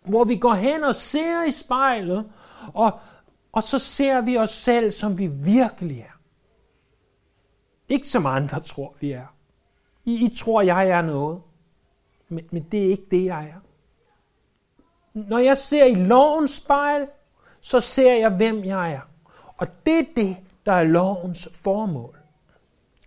hvor 0.05 0.25
vi 0.25 0.37
går 0.37 0.55
hen 0.55 0.85
og 0.85 0.94
ser 0.94 1.42
i 1.42 1.51
spejlet, 1.51 2.31
og, 2.75 2.99
og 3.53 3.62
så 3.62 3.79
ser 3.79 4.20
vi 4.20 4.38
os 4.38 4.51
selv, 4.51 4.90
som 4.90 5.18
vi 5.18 5.27
virkelig 5.27 6.01
er. 6.01 6.18
Ikke 7.88 8.09
som 8.09 8.27
andre 8.27 8.61
tror, 8.61 8.94
vi 9.01 9.12
er. 9.12 9.27
I, 10.05 10.25
I 10.25 10.35
tror, 10.37 10.62
jeg 10.62 10.88
er 10.88 11.03
noget, 11.03 11.42
men, 12.29 12.44
men 12.51 12.62
det 12.62 12.87
er 12.87 12.90
ikke 12.90 13.07
det, 13.11 13.25
jeg 13.25 13.44
er. 13.49 13.61
Når 15.14 15.38
jeg 15.38 15.57
ser 15.57 15.85
i 15.85 15.94
lovens 15.94 16.50
spejl, 16.50 17.07
så 17.61 17.81
ser 17.81 18.14
jeg, 18.14 18.31
hvem 18.31 18.64
jeg 18.64 18.92
er. 18.92 19.00
Og 19.57 19.66
det 19.87 19.98
er 19.98 20.05
det, 20.16 20.37
der 20.66 20.72
er 20.72 20.85
lovens 20.85 21.48
formål. 21.53 22.18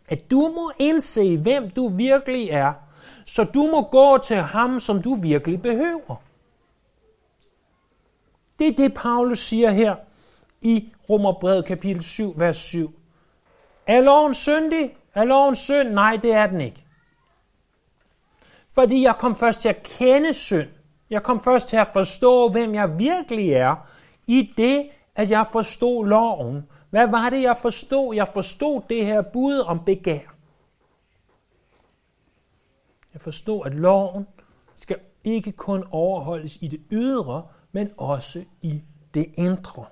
At 0.08 0.32
du 0.32 0.52
må 0.56 0.72
indse, 0.80 1.38
hvem 1.38 1.70
du 1.70 1.88
virkelig 1.88 2.50
er, 2.50 2.74
så 3.26 3.44
du 3.44 3.68
må 3.72 3.82
gå 3.82 4.18
til 4.18 4.38
ham, 4.38 4.80
som 4.80 5.02
du 5.02 5.16
virkelig 5.16 5.62
behøver. 5.62 6.16
Det 8.60 8.68
er 8.68 8.72
det, 8.72 8.94
Paulus 8.94 9.40
siger 9.40 9.70
her 9.70 9.96
i 10.62 10.94
Romerbrevet 11.10 11.66
kapitel 11.66 12.04
7, 12.04 12.34
vers 12.38 12.58
7. 12.58 12.94
Er 13.88 14.02
loven 14.02 14.34
syndig? 14.34 14.98
Er 15.14 15.24
loven 15.24 15.56
synd? 15.56 15.90
Nej, 15.90 16.20
det 16.22 16.34
er 16.34 16.48
den 16.48 16.62
ikke. 16.62 16.84
Fordi 18.70 19.04
jeg 19.04 19.16
kom 19.16 19.36
først 19.36 19.62
til 19.62 19.70
at 19.70 19.84
kende 19.84 20.34
synd. 20.34 20.70
Jeg 21.10 21.24
kom 21.24 21.44
først 21.44 21.68
til 21.68 21.78
at 21.78 21.88
forstå, 21.88 22.50
hvem 22.50 22.74
jeg 22.74 23.00
virkelig 23.00 23.54
er, 23.54 23.76
i 24.28 24.54
det, 24.58 24.90
at 25.16 25.30
jeg 25.30 25.48
forstod 25.52 26.08
loven. 26.08 26.68
Hvad 26.90 27.08
var 27.08 27.30
det, 27.30 27.42
jeg 27.42 27.58
forstod? 27.58 28.16
Jeg 28.16 28.28
forstod 28.28 28.82
det 28.90 29.06
her 29.06 29.22
bud 29.22 29.60
om 29.60 29.86
begær. 29.86 30.36
Jeg 33.14 33.22
forstod, 33.22 33.66
at 33.66 33.74
loven 33.74 34.28
skal 34.76 34.98
ikke 35.24 35.52
kun 35.52 35.84
overholdes 35.92 36.58
i 36.62 36.68
det 36.68 36.82
ydre, 36.92 37.48
men 37.72 37.92
også 37.98 38.44
i 38.62 38.84
det 39.14 39.34
indre. 39.38 39.86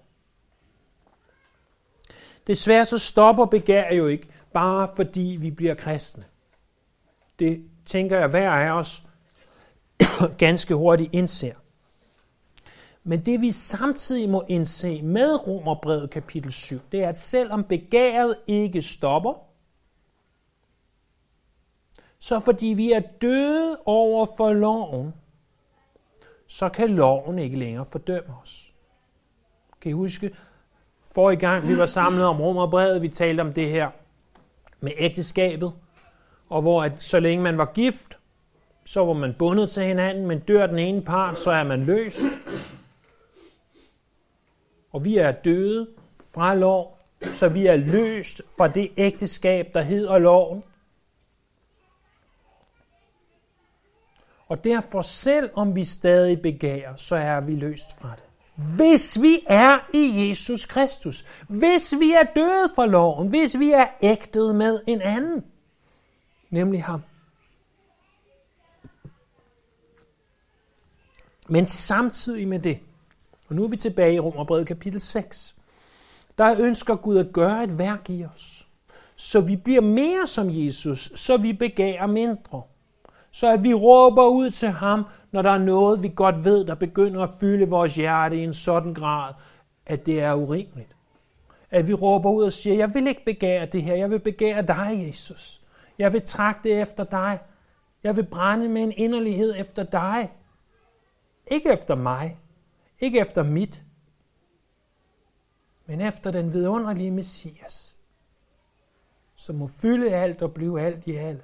Desværre 2.47 2.85
så 2.85 2.97
stopper 2.97 3.45
begær 3.45 3.93
jo 3.93 4.07
ikke, 4.07 4.27
bare 4.53 4.89
fordi 4.95 5.37
vi 5.41 5.51
bliver 5.51 5.75
kristne. 5.75 6.25
Det 7.39 7.69
tænker 7.85 8.19
jeg 8.19 8.27
hver 8.27 8.51
af 8.51 8.71
os 8.71 9.04
ganske 10.37 10.75
hurtigt 10.75 11.13
indser. 11.13 11.53
Men 13.03 13.25
det 13.25 13.41
vi 13.41 13.51
samtidig 13.51 14.29
må 14.29 14.43
indse 14.47 15.01
med 15.01 15.47
Romerbrevet 15.47 16.09
kapitel 16.09 16.51
7, 16.51 16.79
det 16.91 17.03
er, 17.03 17.09
at 17.09 17.19
selvom 17.19 17.63
begæret 17.63 18.35
ikke 18.47 18.81
stopper, 18.81 19.33
så 22.19 22.39
fordi 22.39 22.65
vi 22.65 22.91
er 22.91 23.01
døde 23.21 23.77
over 23.85 24.27
for 24.37 24.53
loven, 24.53 25.13
så 26.47 26.69
kan 26.69 26.89
loven 26.89 27.39
ikke 27.39 27.57
længere 27.57 27.85
fordømme 27.85 28.33
os. 28.41 28.73
Kan 29.81 29.89
I 29.89 29.93
huske, 29.93 30.35
for 31.15 31.31
i 31.31 31.35
gang 31.35 31.67
vi 31.67 31.77
var 31.77 31.85
samlet 31.85 32.25
om 32.25 32.41
romerbrevet, 32.41 33.01
vi 33.01 33.09
talte 33.09 33.41
om 33.41 33.53
det 33.53 33.69
her 33.69 33.89
med 34.79 34.91
ægteskabet, 34.97 35.73
og 36.49 36.61
hvor 36.61 36.83
at 36.83 37.03
så 37.03 37.19
længe 37.19 37.43
man 37.43 37.57
var 37.57 37.71
gift, 37.73 38.19
så 38.85 39.05
var 39.05 39.13
man 39.13 39.35
bundet 39.39 39.69
til 39.69 39.83
hinanden, 39.83 40.27
men 40.27 40.39
dør 40.39 40.67
den 40.67 40.79
ene 40.79 41.01
part, 41.01 41.37
så 41.37 41.51
er 41.51 41.63
man 41.63 41.85
løst. 41.85 42.25
Og 44.91 45.05
vi 45.05 45.17
er 45.17 45.31
døde 45.31 45.87
fra 46.33 46.55
lov, 46.55 46.97
så 47.33 47.49
vi 47.49 47.65
er 47.65 47.75
løst 47.75 48.41
fra 48.57 48.67
det 48.67 48.91
ægteskab, 48.97 49.73
der 49.73 49.81
hedder 49.81 50.17
loven. 50.17 50.63
Og 54.47 54.63
derfor, 54.63 55.01
selv 55.01 55.49
om 55.53 55.75
vi 55.75 55.85
stadig 55.85 56.41
begærer, 56.41 56.95
så 56.95 57.15
er 57.15 57.39
vi 57.39 57.55
løst 57.55 57.99
fra 58.01 58.11
det. 58.15 58.23
Hvis 58.75 59.21
vi 59.21 59.39
er 59.47 59.79
i 59.93 60.29
Jesus 60.29 60.65
Kristus, 60.65 61.25
hvis 61.47 61.93
vi 61.99 62.11
er 62.11 62.23
døde 62.35 62.69
for 62.75 62.85
loven, 62.85 63.29
hvis 63.29 63.59
vi 63.59 63.71
er 63.71 63.87
ægtet 64.01 64.55
med 64.55 64.81
en 64.87 65.01
anden, 65.01 65.43
nemlig 66.49 66.83
ham. 66.83 67.01
Men 71.49 71.65
samtidig 71.65 72.47
med 72.47 72.59
det, 72.59 72.79
og 73.49 73.55
nu 73.55 73.63
er 73.63 73.67
vi 73.67 73.77
tilbage 73.77 74.15
i 74.15 74.19
Romerbrevet 74.19 74.67
kapitel 74.67 75.01
6, 75.01 75.55
der 76.37 76.55
ønsker 76.59 76.95
Gud 76.95 77.17
at 77.17 77.33
gøre 77.33 77.63
et 77.63 77.77
værk 77.77 78.09
i 78.09 78.25
os, 78.35 78.67
så 79.15 79.41
vi 79.41 79.55
bliver 79.55 79.81
mere 79.81 80.27
som 80.27 80.47
Jesus, 80.49 81.11
så 81.15 81.37
vi 81.37 81.53
begærer 81.53 82.07
mindre 82.07 82.61
så 83.35 83.53
at 83.53 83.63
vi 83.63 83.73
råber 83.73 84.27
ud 84.27 84.49
til 84.49 84.69
ham, 84.69 85.05
når 85.31 85.41
der 85.41 85.51
er 85.51 85.57
noget, 85.57 86.03
vi 86.03 86.11
godt 86.15 86.45
ved, 86.45 86.65
der 86.65 86.75
begynder 86.75 87.23
at 87.23 87.29
fylde 87.39 87.69
vores 87.69 87.95
hjerte 87.95 88.37
i 88.37 88.43
en 88.43 88.53
sådan 88.53 88.93
grad, 88.93 89.33
at 89.85 90.05
det 90.05 90.21
er 90.21 90.33
urimeligt. 90.33 90.95
At 91.71 91.87
vi 91.87 91.93
råber 91.93 92.31
ud 92.31 92.43
og 92.43 92.53
siger, 92.53 92.75
jeg 92.75 92.93
vil 92.93 93.07
ikke 93.07 93.25
begære 93.25 93.65
det 93.65 93.83
her, 93.83 93.95
jeg 93.95 94.09
vil 94.09 94.19
begære 94.19 94.61
dig, 94.61 95.05
Jesus. 95.07 95.61
Jeg 95.99 96.13
vil 96.13 96.21
trække 96.21 96.59
det 96.63 96.81
efter 96.81 97.03
dig. 97.03 97.39
Jeg 98.03 98.15
vil 98.15 98.23
brænde 98.23 98.69
med 98.69 98.81
en 98.83 98.93
inderlighed 98.97 99.53
efter 99.57 99.83
dig. 99.83 100.31
Ikke 101.47 101.73
efter 101.73 101.95
mig. 101.95 102.39
Ikke 102.99 103.19
efter 103.19 103.43
mit. 103.43 103.83
Men 105.85 106.01
efter 106.01 106.31
den 106.31 106.53
vidunderlige 106.53 107.11
Messias, 107.11 107.97
som 109.35 109.55
må 109.55 109.67
fylde 109.67 110.15
alt 110.15 110.41
og 110.41 110.53
blive 110.53 110.81
alt 110.81 111.07
i 111.07 111.15
alt. 111.15 111.43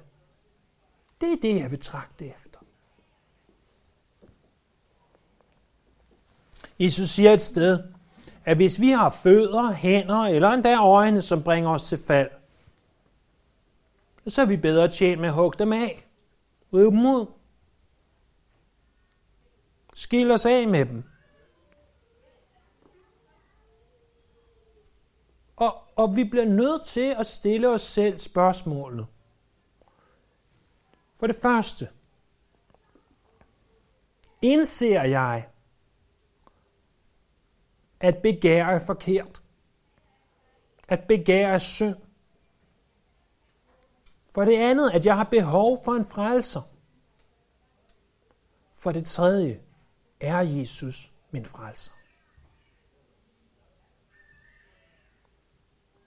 Det 1.20 1.32
er 1.32 1.36
det, 1.42 1.60
jeg 1.60 1.70
vil 1.70 1.80
tragte 1.80 2.26
efter. 2.26 2.58
Jesus 6.78 7.08
siger 7.08 7.32
et 7.32 7.40
sted, 7.40 7.82
at 8.44 8.56
hvis 8.56 8.80
vi 8.80 8.90
har 8.90 9.10
fødder, 9.10 9.72
hænder 9.72 10.24
eller 10.24 10.50
endda 10.50 10.76
øjne, 10.76 11.22
som 11.22 11.42
bringer 11.42 11.70
os 11.70 11.84
til 11.84 11.98
fald, 11.98 12.30
så 14.28 14.42
er 14.42 14.46
vi 14.46 14.56
bedre 14.56 14.88
tjent 14.88 15.20
med 15.20 15.28
at 15.28 15.34
hugge 15.34 15.58
dem 15.58 15.72
af. 15.72 16.06
Rive 16.74 16.90
dem 16.90 17.06
ud. 17.06 17.26
Skil 20.02 20.30
os 20.30 20.46
af 20.46 20.68
med 20.68 20.86
dem. 20.86 21.04
Og 25.56 25.82
og 25.96 26.16
vi 26.16 26.24
bliver 26.24 26.44
nødt 26.44 26.84
til 26.84 27.14
at 27.18 27.26
stille 27.26 27.68
os 27.68 27.82
selv 27.82 28.18
spørgsmålet. 28.18 29.06
For 31.16 31.26
det 31.26 31.36
første, 31.42 31.88
indser 34.42 35.02
jeg, 35.02 35.48
at 38.00 38.16
begære 38.22 38.72
er 38.72 38.86
forkert. 38.86 39.42
At 40.88 41.04
begære 41.08 41.50
er 41.50 41.58
synd. 41.58 41.96
For 44.30 44.44
det 44.44 44.56
andet, 44.56 44.90
at 44.90 45.06
jeg 45.06 45.16
har 45.16 45.24
behov 45.24 45.78
for 45.84 45.92
en 45.92 46.04
frelser. 46.04 46.62
For 48.74 48.92
det 48.92 49.06
tredje, 49.06 49.62
er 50.22 50.38
Jesus 50.38 51.10
min 51.30 51.44
frelser. 51.44 51.92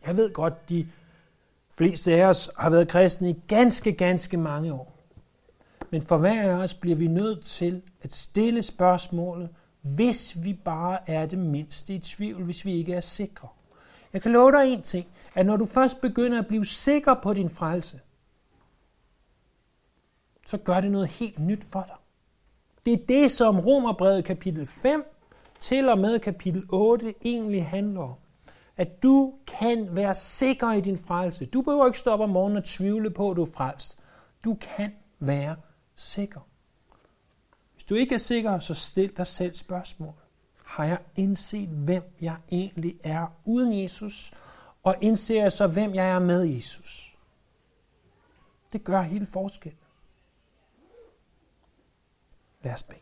Jeg 0.06 0.18
ved 0.18 0.34
godt, 0.34 0.70
de 0.70 0.88
fleste 1.70 2.14
af 2.14 2.26
os 2.26 2.50
har 2.58 2.70
været 2.70 2.88
kristne 2.88 3.30
i 3.30 3.42
ganske, 3.48 3.94
ganske 3.94 4.38
mange 4.38 4.74
år. 4.74 4.96
Men 5.90 6.02
for 6.02 6.18
hver 6.18 6.42
af 6.42 6.64
os 6.64 6.74
bliver 6.74 6.96
vi 6.96 7.08
nødt 7.08 7.46
til 7.46 7.82
at 8.02 8.14
stille 8.14 8.64
spørgsmålet, 8.64 9.50
hvis 9.82 10.44
vi 10.44 10.54
bare 10.54 11.10
er 11.10 11.26
det 11.26 11.40
mindste 11.40 11.96
i 11.96 12.00
tvivl, 12.00 12.44
hvis 12.44 12.66
vi 12.66 12.74
ikke 12.74 12.94
er 12.94 13.02
sikre. 13.02 13.48
Jeg 14.14 14.22
kan 14.22 14.32
love 14.32 14.52
dig 14.52 14.74
en 14.74 14.82
ting, 14.82 15.08
at 15.36 15.46
når 15.46 15.58
du 15.58 15.66
først 15.66 16.02
begynder 16.02 16.40
at 16.40 16.48
blive 16.48 16.66
sikker 16.66 17.14
på 17.14 17.34
din 17.34 17.50
frelse, 17.50 18.00
så 20.48 20.58
gør 20.58 20.82
det 20.82 20.92
noget 20.92 21.08
helt 21.08 21.40
nyt 21.40 21.64
for 21.64 21.84
dig. 21.84 21.96
Det 22.86 22.94
er 22.94 23.06
det, 23.08 23.32
som 23.32 23.60
Romerbrevet 23.60 24.26
kapitel 24.26 24.68
5 24.68 25.04
til 25.60 25.90
og 25.90 26.00
med 26.00 26.20
kapitel 26.20 26.66
8 26.72 27.14
egentlig 27.22 27.66
handler 27.66 28.02
om. 28.02 28.14
At 28.78 29.04
du 29.04 29.34
kan 29.48 29.96
være 29.96 30.16
sikker 30.16 30.72
i 30.72 30.82
din 30.82 30.98
frelse. 30.98 31.46
Du 31.46 31.62
behøver 31.62 31.86
ikke 31.86 32.00
stoppe 32.00 32.24
om 32.24 32.30
morgenen 32.30 32.58
og 32.58 32.64
tvivle 32.64 33.10
på, 33.10 33.32
at 33.32 33.38
du 33.38 33.42
er 33.42 33.50
frelst. 33.54 33.98
Du 34.46 34.58
kan 34.62 34.92
være 35.20 35.56
sikker. 35.96 36.40
Hvis 37.74 37.84
du 37.84 37.96
ikke 37.96 38.16
er 38.16 38.20
sikker, 38.20 38.60
så 38.60 38.74
stil 38.74 39.18
dig 39.18 39.28
selv 39.28 39.54
spørgsmål. 39.54 40.14
Har 40.64 40.86
jeg 40.86 40.98
indset, 41.16 41.68
hvem 41.70 42.04
jeg 42.22 42.36
egentlig 42.52 43.00
er 43.04 43.28
uden 43.46 43.84
Jesus? 43.84 44.34
Og 44.84 44.96
indser 45.02 45.42
jeg 45.42 45.52
så, 45.52 45.68
hvem 45.68 45.96
jeg 45.96 46.10
er 46.10 46.20
med 46.20 46.44
Jesus? 46.44 47.18
Det 48.74 48.84
gør 48.84 49.02
hele 49.02 49.26
forskellen. 49.26 49.80
Lad 52.66 52.74
os 52.74 52.84
bede. 52.84 53.00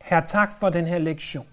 Her 0.00 0.26
tak 0.26 0.52
for 0.52 0.70
den 0.70 0.86
her 0.86 0.98
lektion. 0.98 1.48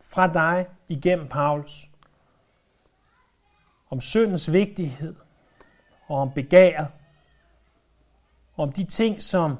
Fra 0.00 0.32
dig 0.32 0.68
igennem 0.88 1.28
Paulus. 1.28 1.90
Om 3.90 4.00
syndens 4.00 4.52
vigtighed. 4.52 5.16
Og 6.06 6.18
om 6.18 6.32
begæret. 6.34 6.88
Om 8.56 8.72
de 8.72 8.84
ting, 8.84 9.22
som, 9.22 9.56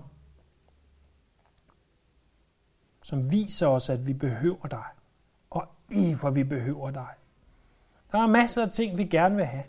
som 3.03 3.31
viser 3.31 3.67
os, 3.67 3.91
at 3.91 4.07
vi 4.07 4.13
behøver 4.13 4.67
dig. 4.67 4.87
Og 5.51 5.69
i 5.91 6.15
hvor 6.21 6.31
vi 6.31 6.45
behøver 6.45 6.91
dig. 6.91 7.15
Der 8.13 8.19
er 8.19 8.27
masser 8.27 8.63
af 8.67 8.73
ting, 8.73 8.99
vi 8.99 9.05
gerne 9.05 9.37
vil 9.37 9.45
have. 9.45 9.65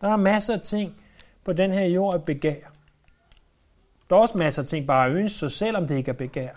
Der 0.00 0.08
er 0.08 0.16
masser 0.16 0.54
af 0.54 0.60
ting, 0.60 1.03
på 1.44 1.52
den 1.52 1.72
her 1.72 1.84
jord 1.84 2.14
at 2.14 2.24
begær. 2.24 2.60
Der 4.10 4.16
er 4.16 4.20
også 4.20 4.38
masser 4.38 4.62
af 4.62 4.68
ting 4.68 4.86
bare 4.86 5.06
at 5.06 5.12
ønske 5.12 5.38
sig, 5.38 5.52
selvom 5.52 5.86
det 5.86 5.96
ikke 5.96 6.08
er 6.08 6.14
begær. 6.14 6.50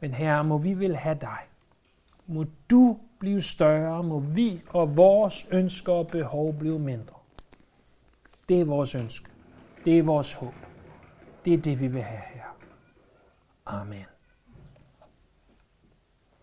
Men 0.00 0.14
her 0.14 0.42
må 0.42 0.58
vi 0.58 0.74
vil 0.74 0.96
have 0.96 1.18
dig. 1.20 1.38
Må 2.26 2.44
du 2.70 2.98
blive 3.18 3.42
større, 3.42 4.02
må 4.02 4.18
vi 4.18 4.62
og 4.68 4.96
vores 4.96 5.48
ønsker 5.50 5.92
og 5.92 6.06
behov 6.06 6.54
blive 6.54 6.78
mindre. 6.78 7.14
Det 8.48 8.60
er 8.60 8.64
vores 8.64 8.94
ønske. 8.94 9.28
Det 9.84 9.98
er 9.98 10.02
vores 10.02 10.32
håb. 10.32 10.54
Det 11.44 11.54
er 11.54 11.58
det, 11.58 11.80
vi 11.80 11.88
vil 11.88 12.02
have 12.02 12.22
her. 12.34 12.56
Amen. 13.66 14.17